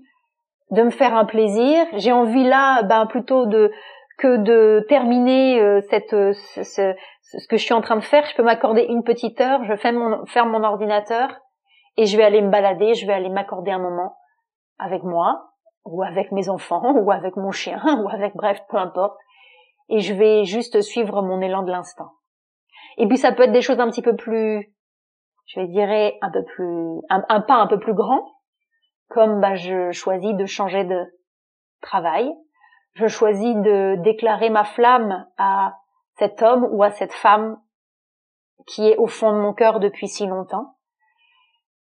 de 0.71 0.83
me 0.83 0.91
faire 0.91 1.15
un 1.15 1.25
plaisir, 1.25 1.85
j'ai 1.93 2.11
envie 2.11 2.43
là 2.43 2.83
ben 2.83 3.07
plutôt 3.07 3.47
de 3.47 3.71
que 4.19 4.37
de 4.37 4.85
terminer 4.87 5.59
euh, 5.59 5.81
cette 5.89 6.13
euh, 6.13 6.33
ce, 6.33 6.93
que 7.47 7.57
je 7.57 7.63
suis 7.63 7.73
en 7.73 7.81
train 7.81 7.95
de 7.95 8.03
faire, 8.03 8.25
je 8.25 8.35
peux 8.35 8.43
m'accorder 8.43 8.83
une 8.83 9.03
petite 9.03 9.41
heure, 9.41 9.63
je 9.63 9.75
fais 9.75 9.91
mon 9.91 10.25
ferme 10.27 10.51
mon 10.51 10.63
ordinateur 10.63 11.29
et 11.97 12.05
je 12.05 12.17
vais 12.17 12.23
aller 12.23 12.41
me 12.41 12.49
balader, 12.49 12.93
je 12.93 13.07
vais 13.07 13.13
aller 13.13 13.29
m'accorder 13.29 13.71
un 13.71 13.79
moment 13.79 14.15
avec 14.79 15.03
moi 15.03 15.51
ou 15.85 16.03
avec 16.03 16.31
mes 16.31 16.49
enfants 16.49 16.93
ou 16.95 17.11
avec 17.11 17.35
mon 17.35 17.51
chien 17.51 17.81
ou 18.03 18.09
avec 18.09 18.35
bref, 18.35 18.59
peu 18.69 18.77
importe 18.77 19.17
et 19.89 19.99
je 19.99 20.13
vais 20.13 20.45
juste 20.45 20.81
suivre 20.81 21.21
mon 21.23 21.41
élan 21.41 21.63
de 21.63 21.71
l'instant. 21.71 22.11
Et 22.97 23.07
puis 23.07 23.17
ça 23.17 23.31
peut 23.31 23.43
être 23.43 23.51
des 23.51 23.61
choses 23.61 23.79
un 23.79 23.89
petit 23.89 24.01
peu 24.01 24.15
plus 24.15 24.73
je 25.47 25.59
vais 25.59 25.67
dire 25.67 25.89
un 26.21 26.31
peu 26.31 26.43
plus 26.43 27.01
un, 27.09 27.41
pas 27.41 27.55
un 27.55 27.67
peu 27.67 27.79
plus 27.79 27.93
grand 27.93 28.23
comme 29.09 29.41
bah, 29.41 29.55
je 29.55 29.91
choisis 29.91 30.35
de 30.35 30.45
changer 30.45 30.83
de 30.83 31.03
travail, 31.81 32.31
je 32.93 33.07
choisis 33.07 33.55
de 33.55 33.95
déclarer 34.03 34.49
ma 34.49 34.63
flamme 34.63 35.25
à 35.37 35.75
cet 36.17 36.41
homme 36.41 36.67
ou 36.71 36.83
à 36.83 36.91
cette 36.91 37.13
femme 37.13 37.59
qui 38.67 38.87
est 38.87 38.97
au 38.97 39.07
fond 39.07 39.31
de 39.31 39.39
mon 39.39 39.53
cœur 39.53 39.79
depuis 39.79 40.07
si 40.07 40.27
longtemps. 40.27 40.75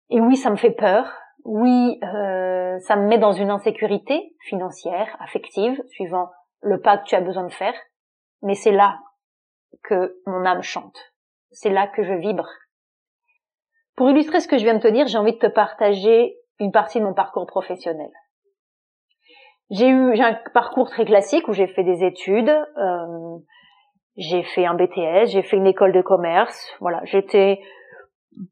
Et 0.09 0.19
oui, 0.19 0.35
ça 0.35 0.51
me 0.51 0.55
fait 0.55 0.71
peur. 0.71 1.11
Oui, 1.45 1.99
euh, 2.03 2.79
ça 2.79 2.95
me 2.95 3.07
met 3.07 3.19
dans 3.19 3.31
une 3.31 3.51
insécurité 3.51 4.35
financière, 4.47 5.15
affective, 5.19 5.79
suivant 5.89 6.31
le 6.61 6.81
pas 6.81 6.97
que 6.97 7.05
tu 7.05 7.15
as 7.15 7.21
besoin 7.21 7.45
de 7.45 7.53
faire. 7.53 7.75
Mais 8.41 8.55
c'est 8.55 8.71
là 8.71 8.97
que 9.83 10.19
mon 10.25 10.43
âme 10.43 10.63
chante. 10.63 10.97
C'est 11.51 11.69
là 11.69 11.87
que 11.87 12.03
je 12.03 12.13
vibre. 12.13 12.47
Pour 13.95 14.09
illustrer 14.09 14.39
ce 14.39 14.47
que 14.47 14.57
je 14.57 14.63
viens 14.63 14.73
de 14.73 14.81
te 14.81 14.87
dire, 14.87 15.05
j'ai 15.07 15.19
envie 15.19 15.33
de 15.33 15.37
te 15.37 15.47
partager 15.47 16.35
une 16.59 16.71
partie 16.71 16.99
de 16.99 17.05
mon 17.05 17.13
parcours 17.13 17.45
professionnel. 17.45 18.09
J'ai 19.69 19.87
eu 19.87 20.15
j'ai 20.15 20.23
un 20.23 20.37
parcours 20.53 20.89
très 20.89 21.05
classique 21.05 21.47
où 21.47 21.53
j'ai 21.53 21.67
fait 21.67 21.83
des 21.83 22.03
études, 22.03 22.49
euh, 22.49 23.37
j'ai 24.15 24.43
fait 24.43 24.65
un 24.65 24.73
BTS, 24.73 25.27
j'ai 25.27 25.43
fait 25.43 25.57
une 25.57 25.67
école 25.67 25.93
de 25.93 26.01
commerce. 26.01 26.71
Voilà, 26.79 27.01
j'étais 27.05 27.61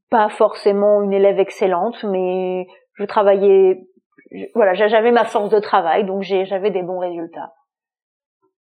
pas 0.09 0.29
forcément 0.29 1.01
une 1.01 1.13
élève 1.13 1.39
excellente, 1.39 2.03
mais 2.03 2.67
je 2.95 3.03
travaillais. 3.05 3.87
Voilà, 4.55 4.73
j'avais 4.73 5.11
ma 5.11 5.25
force 5.25 5.49
de 5.49 5.59
travail, 5.59 6.05
donc 6.05 6.23
j'avais 6.23 6.71
des 6.71 6.81
bons 6.81 6.99
résultats. 6.99 7.53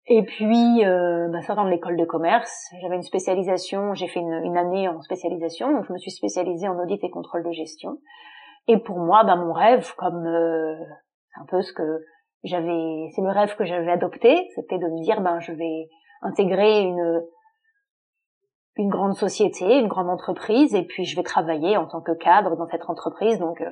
Et 0.08 0.24
puis, 0.24 0.84
euh, 0.86 1.30
bah, 1.30 1.42
sortant 1.42 1.64
de 1.64 1.70
l'école 1.70 1.96
de 1.96 2.06
commerce, 2.06 2.70
j'avais 2.82 2.96
une 2.96 3.04
spécialisation, 3.04 3.94
j'ai 3.94 4.08
fait 4.08 4.20
une, 4.20 4.58
année 4.58 4.90
en 4.90 5.02
spécialisation, 5.02 5.72
donc 5.72 5.86
je 5.88 5.94
me 5.94 5.98
suis 5.98 6.12
spécialisée 6.12 6.68
en 6.68 6.78
audit 6.78 7.02
et 7.04 7.10
contrôle 7.10 7.44
de 7.44 7.52
gestion. 7.52 8.00
Et 8.68 8.78
pour 8.78 8.98
moi, 8.98 9.24
bah, 9.24 9.36
mon 9.36 9.54
rêve, 9.54 9.94
comme 9.96 10.26
euh, 10.26 10.76
un 11.40 11.46
peu 11.48 11.62
ce 11.62 11.72
que 11.72 12.00
j'avais, 12.44 13.10
c'est 13.16 13.22
le 13.22 13.30
rêve 13.30 13.56
que 13.56 13.64
j'avais 13.64 13.92
adopté, 13.92 14.50
c'était 14.56 14.78
de 14.78 14.88
me 14.88 15.02
dire, 15.04 15.22
ben, 15.22 15.40
je 15.40 15.54
vais 15.54 15.88
intégrer 16.22 16.82
une 16.82 17.24
une 18.76 18.90
grande 18.90 19.16
société, 19.16 19.80
une 19.80 19.88
grande 19.88 20.10
entreprise, 20.10 20.74
et 20.74 20.84
puis 20.84 21.06
je 21.06 21.16
vais 21.16 21.24
travailler 21.24 21.78
en 21.78 21.86
tant 21.86 22.02
que 22.02 22.12
cadre 22.12 22.56
dans 22.56 22.68
cette 22.68 22.90
entreprise. 22.90 23.40
Donc, 23.40 23.62
euh, 23.62 23.70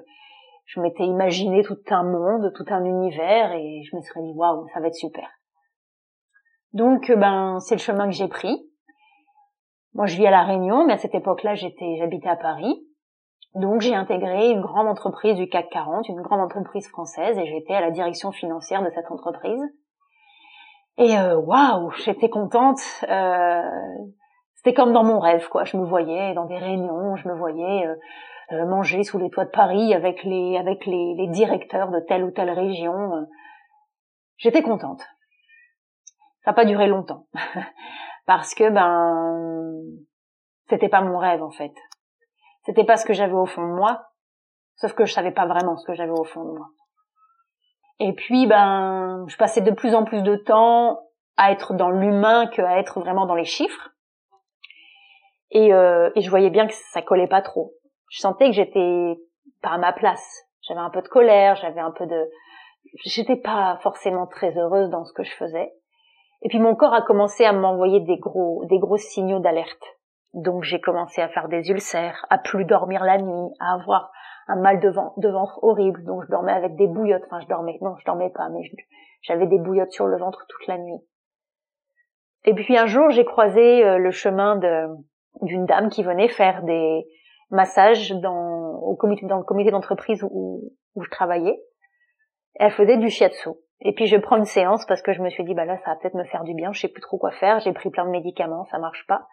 je 0.65 0.79
m'étais 0.79 1.03
imaginé 1.03 1.63
tout 1.63 1.77
un 1.89 2.03
monde, 2.03 2.51
tout 2.55 2.65
un 2.67 2.83
univers, 2.85 3.51
et 3.53 3.83
je 3.83 3.95
me 3.95 4.01
serais 4.01 4.21
dit 4.21 4.33
waouh, 4.33 4.67
ça 4.73 4.79
va 4.79 4.87
être 4.87 4.95
super. 4.95 5.29
Donc, 6.73 7.09
euh, 7.09 7.15
ben, 7.15 7.59
c'est 7.59 7.75
le 7.75 7.81
chemin 7.81 8.05
que 8.05 8.15
j'ai 8.15 8.27
pris. 8.27 8.57
Moi, 9.93 10.05
je 10.05 10.15
vis 10.15 10.27
à 10.27 10.31
la 10.31 10.43
Réunion, 10.43 10.85
mais 10.85 10.93
à 10.93 10.97
cette 10.97 11.15
époque-là, 11.15 11.55
j'étais, 11.55 11.97
j'habitais 11.97 12.29
à 12.29 12.37
Paris. 12.37 12.85
Donc 13.55 13.81
j'ai 13.81 13.93
intégré 13.93 14.49
une 14.49 14.61
grande 14.61 14.87
entreprise 14.87 15.35
du 15.35 15.49
CAC 15.49 15.69
40, 15.71 16.07
une 16.07 16.21
grande 16.21 16.39
entreprise 16.39 16.87
française, 16.87 17.37
et 17.37 17.45
j'étais 17.45 17.73
à 17.73 17.81
la 17.81 17.91
direction 17.91 18.31
financière 18.31 18.81
de 18.81 18.89
cette 18.91 19.11
entreprise. 19.11 19.61
Et 20.97 21.17
euh, 21.17 21.35
waouh, 21.35 21.91
j'étais 22.05 22.29
contente. 22.29 22.79
Euh, 23.09 23.61
c'était 24.55 24.73
comme 24.73 24.93
dans 24.93 25.03
mon 25.03 25.19
rêve, 25.19 25.49
quoi. 25.49 25.65
Je 25.65 25.75
me 25.75 25.85
voyais 25.85 26.33
dans 26.33 26.45
des 26.45 26.57
réunions, 26.57 27.15
je 27.17 27.27
me 27.27 27.33
voyais 27.33 27.87
euh, 27.87 27.95
manger 28.65 29.03
sous 29.03 29.17
les 29.17 29.29
toits 29.29 29.45
de 29.45 29.51
Paris 29.51 29.93
avec 29.93 30.23
les 30.23 30.57
avec 30.57 30.85
les, 30.85 31.15
les 31.15 31.27
directeurs 31.27 31.89
de 31.89 31.99
telle 31.99 32.23
ou 32.23 32.31
telle 32.31 32.51
région. 32.51 33.27
J'étais 34.37 34.61
contente. 34.61 35.01
Ça 36.43 36.51
n'a 36.51 36.53
pas 36.53 36.65
duré 36.65 36.87
longtemps 36.87 37.27
parce 38.25 38.53
que 38.53 38.69
ben 38.69 39.81
c'était 40.69 40.89
pas 40.89 41.01
mon 41.01 41.17
rêve 41.17 41.43
en 41.43 41.51
fait. 41.51 41.73
C'était 42.63 42.85
pas 42.85 42.97
ce 42.97 43.05
que 43.05 43.13
j'avais 43.13 43.33
au 43.33 43.45
fond 43.45 43.63
de 43.63 43.73
moi, 43.73 44.05
sauf 44.75 44.93
que 44.93 45.05
je 45.05 45.13
savais 45.13 45.31
pas 45.31 45.45
vraiment 45.45 45.77
ce 45.77 45.85
que 45.85 45.93
j'avais 45.93 46.11
au 46.11 46.23
fond 46.23 46.43
de 46.43 46.57
moi. 46.57 46.67
Et 47.99 48.13
puis, 48.13 48.47
ben, 48.47 49.25
je 49.27 49.37
passais 49.37 49.61
de 49.61 49.69
plus 49.69 49.93
en 49.93 50.05
plus 50.05 50.23
de 50.23 50.35
temps 50.35 50.99
à 51.37 51.51
être 51.51 51.75
dans 51.75 51.91
l'humain 51.91 52.47
qu'à 52.47 52.79
être 52.79 52.99
vraiment 52.99 53.27
dans 53.27 53.35
les 53.35 53.45
chiffres. 53.45 53.91
Et, 55.51 55.71
euh, 55.71 56.09
et 56.15 56.21
je 56.21 56.29
voyais 56.29 56.49
bien 56.49 56.65
que 56.65 56.73
ça 56.73 57.03
collait 57.03 57.27
pas 57.27 57.43
trop. 57.43 57.73
Je 58.11 58.19
sentais 58.19 58.47
que 58.47 58.55
j'étais 58.55 59.17
pas 59.61 59.71
à 59.71 59.77
ma 59.77 59.93
place. 59.93 60.45
J'avais 60.67 60.81
un 60.81 60.89
peu 60.89 61.01
de 61.01 61.07
colère, 61.07 61.55
j'avais 61.55 61.79
un 61.79 61.91
peu 61.91 62.05
de, 62.05 62.29
j'étais 63.05 63.37
pas 63.37 63.79
forcément 63.81 64.27
très 64.27 64.55
heureuse 64.57 64.89
dans 64.89 65.05
ce 65.05 65.13
que 65.13 65.23
je 65.23 65.31
faisais. 65.31 65.71
Et 66.41 66.49
puis 66.49 66.59
mon 66.59 66.75
corps 66.75 66.93
a 66.93 67.01
commencé 67.01 67.45
à 67.45 67.53
m'envoyer 67.53 68.01
des 68.01 68.17
gros, 68.17 68.65
des 68.65 68.79
gros 68.79 68.97
signaux 68.97 69.39
d'alerte. 69.39 69.83
Donc 70.33 70.63
j'ai 70.63 70.81
commencé 70.81 71.21
à 71.21 71.29
faire 71.29 71.47
des 71.47 71.69
ulcères, 71.69 72.25
à 72.29 72.37
plus 72.37 72.65
dormir 72.65 73.03
la 73.03 73.17
nuit, 73.17 73.53
à 73.59 73.75
avoir 73.75 74.11
un 74.47 74.57
mal 74.57 74.81
de, 74.81 74.89
ventre, 74.89 75.63
horrible. 75.63 76.03
Donc 76.03 76.23
je 76.23 76.29
dormais 76.29 76.51
avec 76.51 76.75
des 76.75 76.87
bouillottes. 76.87 77.23
Enfin, 77.27 77.39
je 77.39 77.47
dormais. 77.47 77.77
Non, 77.81 77.95
je 77.97 78.05
dormais 78.05 78.29
pas, 78.29 78.49
mais 78.49 78.61
j'avais 79.21 79.47
des 79.47 79.57
bouillottes 79.57 79.91
sur 79.91 80.07
le 80.07 80.17
ventre 80.17 80.45
toute 80.49 80.67
la 80.67 80.77
nuit. 80.77 80.99
Et 82.43 82.53
puis 82.55 82.77
un 82.77 82.87
jour, 82.87 83.09
j'ai 83.11 83.23
croisé 83.23 83.85
euh, 83.85 83.97
le 83.97 84.11
chemin 84.11 84.59
d'une 85.41 85.65
dame 85.65 85.89
qui 85.89 86.03
venait 86.03 86.27
faire 86.27 86.63
des 86.63 87.05
massages 87.51 88.11
dans, 88.11 88.75
au 88.79 88.95
comité, 88.95 89.25
dans 89.27 89.37
le 89.37 89.43
comité 89.43 89.71
d'entreprise 89.71 90.23
où, 90.23 90.73
où 90.95 91.03
je 91.03 91.09
travaillais. 91.09 91.61
Elle 92.55 92.71
faisait 92.71 92.97
du 92.97 93.09
shiatsu. 93.09 93.49
Et 93.81 93.93
puis 93.93 94.07
je 94.07 94.17
prends 94.17 94.37
une 94.37 94.45
séance 94.45 94.85
parce 94.85 95.01
que 95.01 95.13
je 95.13 95.21
me 95.21 95.29
suis 95.29 95.43
dit 95.43 95.53
bah 95.53 95.65
là 95.65 95.77
ça 95.79 95.91
va 95.91 95.95
peut-être 95.97 96.13
me 96.13 96.23
faire 96.25 96.43
du 96.43 96.53
bien, 96.53 96.71
je 96.71 96.81
sais 96.81 96.87
plus 96.87 97.01
trop 97.01 97.17
quoi 97.17 97.31
faire, 97.31 97.59
j'ai 97.59 97.73
pris 97.73 97.89
plein 97.89 98.05
de 98.05 98.11
médicaments, 98.11 98.65
ça 98.65 98.77
marche 98.77 99.05
pas. 99.07 99.27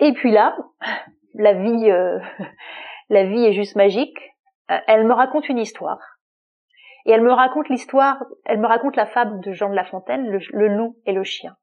Et 0.00 0.12
puis 0.12 0.30
là, 0.32 0.56
la 1.34 1.54
vie, 1.54 1.90
euh, 1.90 2.18
la 3.08 3.24
vie 3.24 3.44
est 3.44 3.52
juste 3.52 3.76
magique. 3.76 4.18
Euh, 4.70 4.78
elle 4.86 5.06
me 5.06 5.14
raconte 5.14 5.48
une 5.48 5.58
histoire. 5.58 6.00
Et 7.04 7.10
elle 7.10 7.22
me 7.22 7.32
raconte 7.32 7.68
l'histoire, 7.68 8.22
elle 8.44 8.60
me 8.60 8.66
raconte 8.66 8.96
la 8.96 9.06
fable 9.06 9.40
de 9.40 9.52
Jean 9.52 9.68
de 9.68 9.74
La 9.74 9.84
Fontaine, 9.84 10.28
le, 10.28 10.68
loup 10.68 10.96
et 11.04 11.12
le 11.12 11.24
chien. 11.24 11.56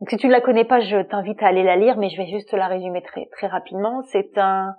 Donc 0.00 0.10
si 0.10 0.16
tu 0.16 0.26
ne 0.26 0.32
la 0.32 0.40
connais 0.40 0.64
pas, 0.64 0.80
je 0.80 1.02
t'invite 1.02 1.42
à 1.42 1.46
aller 1.46 1.62
la 1.62 1.76
lire, 1.76 1.96
mais 1.96 2.10
je 2.10 2.16
vais 2.16 2.26
juste 2.26 2.52
la 2.52 2.68
résumer 2.68 3.02
très, 3.02 3.26
très 3.32 3.46
rapidement. 3.46 4.02
C'est 4.02 4.36
un, 4.36 4.74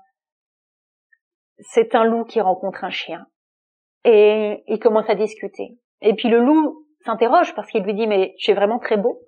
c'est 1.59 1.95
un 1.95 2.03
loup 2.03 2.23
qui 2.23 2.39
rencontre 2.39 2.83
un 2.83 2.89
chien. 2.89 3.25
Et 4.03 4.63
il 4.67 4.79
commence 4.79 5.09
à 5.09 5.15
discuter. 5.15 5.79
Et 6.01 6.13
puis 6.13 6.29
le 6.29 6.39
loup 6.39 6.85
s'interroge 7.03 7.55
parce 7.55 7.69
qu'il 7.71 7.83
lui 7.83 7.95
dit, 7.95 8.07
mais 8.07 8.35
tu 8.37 8.51
es 8.51 8.53
vraiment 8.53 8.79
très 8.79 8.97
beau. 8.97 9.19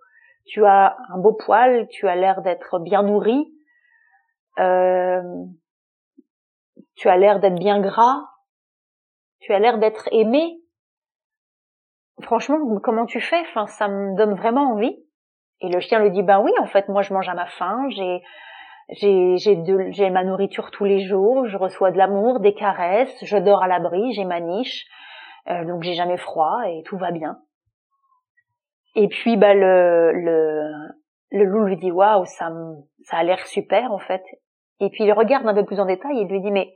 Tu 0.46 0.66
as 0.66 0.96
un 1.10 1.18
beau 1.18 1.34
poil, 1.34 1.88
tu 1.90 2.08
as 2.08 2.16
l'air 2.16 2.42
d'être 2.42 2.80
bien 2.80 3.04
nourri. 3.04 3.52
Euh, 4.60 5.22
tu 6.96 7.08
as 7.08 7.18
l'air 7.18 7.40
d'être 7.40 7.58
bien 7.58 7.80
gras, 7.80 8.22
tu 9.40 9.54
as 9.54 9.60
l'air 9.60 9.78
d'être 9.78 10.10
aimé. 10.12 10.60
Franchement, 12.22 12.58
comment 12.84 13.06
tu 13.06 13.22
fais? 13.22 13.40
Enfin, 13.40 13.68
ça 13.68 13.88
me 13.88 14.18
donne 14.18 14.34
vraiment 14.34 14.74
envie. 14.74 14.98
Et 15.62 15.70
le 15.70 15.80
chien 15.80 16.00
lui 16.00 16.12
dit 16.12 16.24
ben 16.24 16.40
oui, 16.42 16.52
en 16.60 16.66
fait, 16.66 16.88
moi 16.88 17.02
je 17.02 17.14
mange 17.14 17.28
à 17.28 17.34
ma 17.34 17.46
faim, 17.46 17.88
j'ai 17.90 18.22
j'ai 18.90 19.38
j'ai 19.38 20.10
ma 20.10 20.24
nourriture 20.24 20.72
tous 20.72 20.86
les 20.86 21.02
jours, 21.06 21.48
je 21.48 21.58
reçois 21.58 21.92
de 21.92 21.98
l'amour, 21.98 22.40
des 22.40 22.54
caresses, 22.54 23.24
je 23.24 23.38
dors 23.38 23.62
à 23.62 23.68
l'abri, 23.68 24.14
j'ai 24.14 24.26
ma 24.26 24.40
niche, 24.40 24.88
euh, 25.48 25.66
donc 25.66 25.84
j'ai 25.84 25.94
jamais 25.94 26.18
froid 26.18 26.62
et 26.68 26.82
tout 26.84 26.98
va 26.98 27.12
bien. 27.12 27.40
Et 28.96 29.08
puis 29.08 29.38
bah 29.38 29.54
le 29.54 30.12
le 30.14 30.72
le 31.32 31.44
loup 31.46 31.66
lui 31.66 31.78
dit 31.78 31.92
waouh 31.92 32.26
ça 32.26 32.52
ça 33.04 33.18
a 33.18 33.24
l'air 33.24 33.46
super 33.46 33.92
en 33.92 34.00
fait. 34.00 34.24
Et 34.80 34.90
puis 34.90 35.04
il 35.04 35.12
regarde 35.12 35.48
un 35.48 35.54
peu 35.54 35.66
plus 35.66 35.80
en 35.80 35.86
détail 35.86 36.20
et 36.20 36.26
lui 36.26 36.42
dit 36.42 36.52
mais 36.52 36.74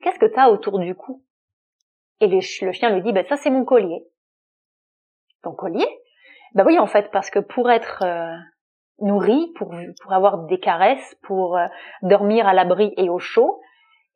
qu'est-ce 0.00 0.18
que 0.18 0.26
t'as 0.26 0.48
autour 0.48 0.78
du 0.78 0.94
cou? 0.94 1.22
Et 2.20 2.26
le, 2.28 2.40
chien 2.40 2.90
lui 2.90 3.02
dit, 3.02 3.12
bah, 3.12 3.24
ça 3.28 3.36
c'est 3.36 3.50
mon 3.50 3.64
collier. 3.64 4.06
Ton 5.42 5.52
collier? 5.52 5.86
Bah 6.54 6.62
oui, 6.64 6.78
en 6.78 6.86
fait, 6.86 7.10
parce 7.10 7.30
que 7.30 7.40
pour 7.40 7.70
être 7.70 8.02
euh, 8.04 8.36
nourri, 9.00 9.52
pour, 9.56 9.74
pour 10.02 10.12
avoir 10.12 10.44
des 10.46 10.60
caresses, 10.60 11.16
pour 11.22 11.56
euh, 11.56 11.66
dormir 12.02 12.46
à 12.46 12.54
l'abri 12.54 12.94
et 12.96 13.08
au 13.08 13.18
chaud, 13.18 13.60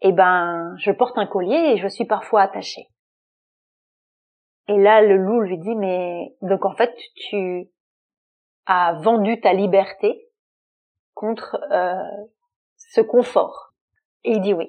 eh 0.01 0.13
ben, 0.13 0.75
je 0.79 0.93
porte 0.93 1.19
un 1.19 1.27
collier 1.27 1.73
et 1.73 1.77
je 1.79 1.89
suis 1.89 2.05
parfois 2.05 2.43
attachée. 2.43 2.87
Et 4.69 4.77
là, 4.77 5.03
le 5.03 5.17
loup 5.17 5.41
lui 5.41 5.59
dit, 5.59 5.75
mais 5.75 6.37
donc 6.43 6.65
en 6.65 6.75
fait, 6.75 6.95
tu 7.17 7.69
as 8.67 8.93
vendu 9.01 9.41
ta 9.41 9.53
liberté 9.53 10.29
contre 11.15 11.57
euh, 11.73 12.27
ce 12.77 13.01
confort. 13.01 13.73
Et 14.25 14.33
il 14.33 14.41
dit 14.41 14.55
oui. 14.55 14.69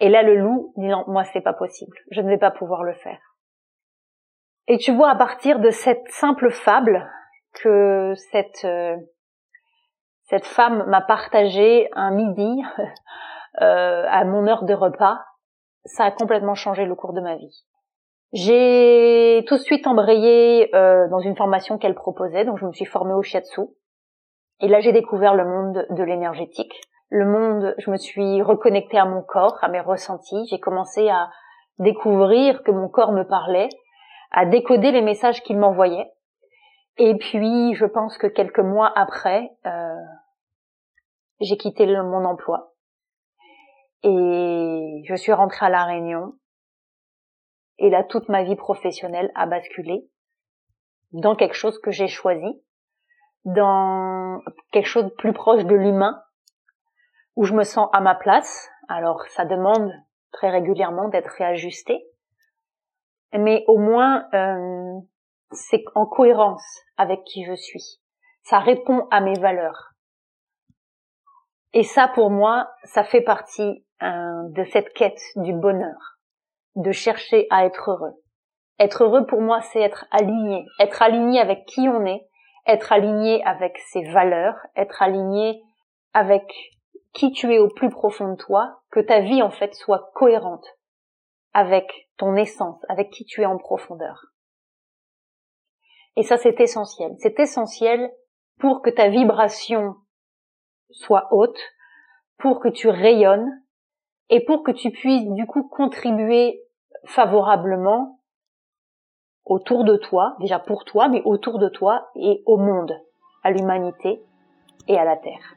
Et 0.00 0.08
là, 0.08 0.22
le 0.22 0.36
loup 0.36 0.74
dit 0.76 0.88
non, 0.88 1.04
moi, 1.06 1.24
c'est 1.24 1.40
pas 1.40 1.52
possible. 1.54 1.96
Je 2.10 2.20
ne 2.20 2.28
vais 2.28 2.38
pas 2.38 2.50
pouvoir 2.50 2.82
le 2.82 2.94
faire. 2.94 3.33
Et 4.66 4.78
tu 4.78 4.92
vois, 4.92 5.10
à 5.10 5.16
partir 5.16 5.58
de 5.60 5.70
cette 5.70 6.08
simple 6.08 6.50
fable 6.50 7.10
que 7.62 8.14
cette 8.32 8.64
euh, 8.64 8.96
cette 10.24 10.46
femme 10.46 10.84
m'a 10.88 11.02
partagé 11.02 11.88
un 11.92 12.10
midi 12.10 12.62
euh, 13.60 14.06
à 14.08 14.24
mon 14.24 14.46
heure 14.46 14.64
de 14.64 14.74
repas, 14.74 15.20
ça 15.84 16.04
a 16.04 16.10
complètement 16.10 16.54
changé 16.54 16.86
le 16.86 16.94
cours 16.94 17.12
de 17.12 17.20
ma 17.20 17.36
vie. 17.36 17.64
J'ai 18.32 19.44
tout 19.46 19.56
de 19.56 19.60
suite 19.60 19.86
embrayé 19.86 20.74
euh, 20.74 21.08
dans 21.08 21.20
une 21.20 21.36
formation 21.36 21.78
qu'elle 21.78 21.94
proposait, 21.94 22.44
donc 22.44 22.58
je 22.58 22.66
me 22.66 22.72
suis 22.72 22.86
formée 22.86 23.12
au 23.12 23.22
shiatsu. 23.22 23.60
Et 24.60 24.68
là, 24.68 24.80
j'ai 24.80 24.92
découvert 24.92 25.34
le 25.34 25.44
monde 25.44 25.86
de 25.90 26.02
l'énergétique 26.02 26.74
le 27.14 27.26
monde, 27.26 27.74
je 27.78 27.92
me 27.92 27.96
suis 27.96 28.42
reconnectée 28.42 28.98
à 28.98 29.04
mon 29.04 29.22
corps, 29.22 29.56
à 29.62 29.68
mes 29.68 29.80
ressentis, 29.80 30.46
j'ai 30.50 30.58
commencé 30.58 31.08
à 31.08 31.30
découvrir 31.78 32.64
que 32.64 32.72
mon 32.72 32.88
corps 32.88 33.12
me 33.12 33.22
parlait, 33.22 33.68
à 34.36 34.46
décoder 34.46 34.90
les 34.90 35.00
messages 35.00 35.42
qu'il 35.44 35.56
m'envoyait. 35.58 36.10
Et 36.96 37.16
puis, 37.16 37.74
je 37.74 37.86
pense 37.86 38.18
que 38.18 38.26
quelques 38.26 38.58
mois 38.58 38.92
après, 38.96 39.48
euh, 39.64 39.94
j'ai 41.40 41.56
quitté 41.56 41.86
mon 41.86 42.24
emploi 42.24 42.74
et 44.02 45.02
je 45.06 45.14
suis 45.14 45.32
rentrée 45.32 45.66
à 45.66 45.70
la 45.70 45.84
Réunion. 45.84 46.34
Et 47.78 47.90
là, 47.90 48.02
toute 48.02 48.28
ma 48.28 48.42
vie 48.42 48.56
professionnelle 48.56 49.30
a 49.36 49.46
basculé 49.46 50.08
dans 51.12 51.36
quelque 51.36 51.54
chose 51.54 51.78
que 51.78 51.92
j'ai 51.92 52.08
choisi, 52.08 52.60
dans 53.44 54.40
quelque 54.72 54.88
chose 54.88 55.04
de 55.04 55.10
plus 55.10 55.32
proche 55.32 55.64
de 55.64 55.76
l'humain, 55.76 56.20
où 57.36 57.44
je 57.44 57.54
me 57.54 57.62
sens 57.62 57.88
à 57.92 58.00
ma 58.00 58.16
place. 58.16 58.68
Alors 58.88 59.22
ça 59.28 59.44
demande 59.44 59.92
très 60.32 60.50
régulièrement 60.50 61.08
d'être 61.08 61.30
réajusté, 61.38 62.04
mais 63.38 63.64
au 63.66 63.78
moins 63.78 64.26
euh, 64.32 65.00
c'est 65.50 65.84
en 65.94 66.06
cohérence 66.06 66.64
avec 66.96 67.22
qui 67.24 67.44
je 67.44 67.54
suis. 67.54 68.00
Ça 68.42 68.58
répond 68.58 69.06
à 69.10 69.20
mes 69.20 69.38
valeurs. 69.38 69.92
Et 71.72 71.82
ça, 71.82 72.08
pour 72.08 72.30
moi, 72.30 72.70
ça 72.84 73.02
fait 73.02 73.22
partie 73.22 73.84
euh, 74.02 74.48
de 74.50 74.64
cette 74.64 74.92
quête 74.92 75.20
du 75.36 75.52
bonheur, 75.52 76.18
de 76.76 76.92
chercher 76.92 77.46
à 77.50 77.64
être 77.64 77.90
heureux. 77.90 78.14
Être 78.78 79.04
heureux 79.04 79.26
pour 79.26 79.40
moi, 79.40 79.60
c'est 79.60 79.80
être 79.80 80.06
aligné, 80.10 80.66
être 80.78 81.02
aligné 81.02 81.40
avec 81.40 81.64
qui 81.66 81.88
on 81.88 82.04
est, 82.06 82.26
être 82.66 82.92
aligné 82.92 83.44
avec 83.44 83.78
ses 83.90 84.04
valeurs, 84.10 84.56
être 84.76 85.02
aligné 85.02 85.62
avec 86.12 86.44
qui 87.12 87.32
tu 87.32 87.52
es 87.52 87.58
au 87.58 87.68
plus 87.68 87.90
profond 87.90 88.32
de 88.32 88.36
toi, 88.36 88.80
que 88.90 89.00
ta 89.00 89.20
vie 89.20 89.42
en 89.42 89.50
fait 89.50 89.74
soit 89.74 90.10
cohérente 90.14 90.66
avec 91.54 92.10
ton 92.16 92.36
essence, 92.36 92.84
avec 92.88 93.10
qui 93.10 93.24
tu 93.24 93.42
es 93.42 93.46
en 93.46 93.56
profondeur. 93.56 94.26
Et 96.16 96.22
ça 96.22 96.36
c'est 96.36 96.60
essentiel. 96.60 97.14
C'est 97.18 97.38
essentiel 97.40 98.12
pour 98.58 98.82
que 98.82 98.90
ta 98.90 99.08
vibration 99.08 99.96
soit 100.90 101.28
haute, 101.32 101.58
pour 102.38 102.60
que 102.60 102.68
tu 102.68 102.88
rayonnes 102.88 103.50
et 104.28 104.44
pour 104.44 104.62
que 104.62 104.70
tu 104.70 104.90
puisses 104.90 105.28
du 105.30 105.46
coup 105.46 105.66
contribuer 105.68 106.60
favorablement 107.06 108.20
autour 109.44 109.84
de 109.84 109.96
toi, 109.96 110.36
déjà 110.40 110.58
pour 110.58 110.84
toi, 110.84 111.08
mais 111.08 111.22
autour 111.24 111.58
de 111.58 111.68
toi 111.68 112.08
et 112.14 112.42
au 112.46 112.56
monde, 112.56 112.98
à 113.42 113.50
l'humanité 113.50 114.22
et 114.88 114.98
à 114.98 115.04
la 115.04 115.16
Terre. 115.16 115.56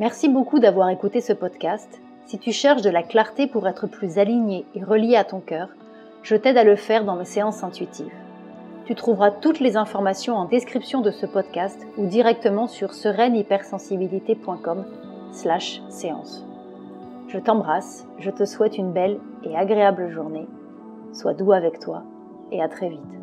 Merci 0.00 0.28
beaucoup 0.30 0.58
d'avoir 0.60 0.88
écouté 0.88 1.20
ce 1.20 1.34
podcast. 1.34 2.00
Si 2.24 2.38
tu 2.38 2.52
cherches 2.52 2.80
de 2.80 2.88
la 2.88 3.02
clarté 3.02 3.46
pour 3.46 3.68
être 3.68 3.86
plus 3.86 4.16
aligné 4.16 4.64
et 4.74 4.82
relié 4.82 5.14
à 5.14 5.24
ton 5.24 5.40
cœur, 5.40 5.68
je 6.22 6.36
t'aide 6.36 6.56
à 6.56 6.64
le 6.64 6.74
faire 6.74 7.04
dans 7.04 7.16
mes 7.16 7.26
séances 7.26 7.62
intuitives. 7.62 8.14
Tu 8.86 8.94
trouveras 8.94 9.30
toutes 9.30 9.60
les 9.60 9.76
informations 9.76 10.36
en 10.36 10.46
description 10.46 11.02
de 11.02 11.10
ce 11.10 11.26
podcast 11.26 11.86
ou 11.98 12.06
directement 12.06 12.66
sur 12.66 12.94
sereinehypersensibilité.com 12.94 14.86
slash 15.32 15.82
séance. 15.90 16.46
Je 17.28 17.38
t'embrasse, 17.38 18.06
je 18.18 18.30
te 18.30 18.46
souhaite 18.46 18.78
une 18.78 18.92
belle 18.92 19.20
et 19.44 19.54
agréable 19.54 20.08
journée. 20.08 20.48
Sois 21.12 21.34
doux 21.34 21.52
avec 21.52 21.78
toi 21.78 22.04
et 22.52 22.62
à 22.62 22.68
très 22.68 22.88
vite. 22.88 23.19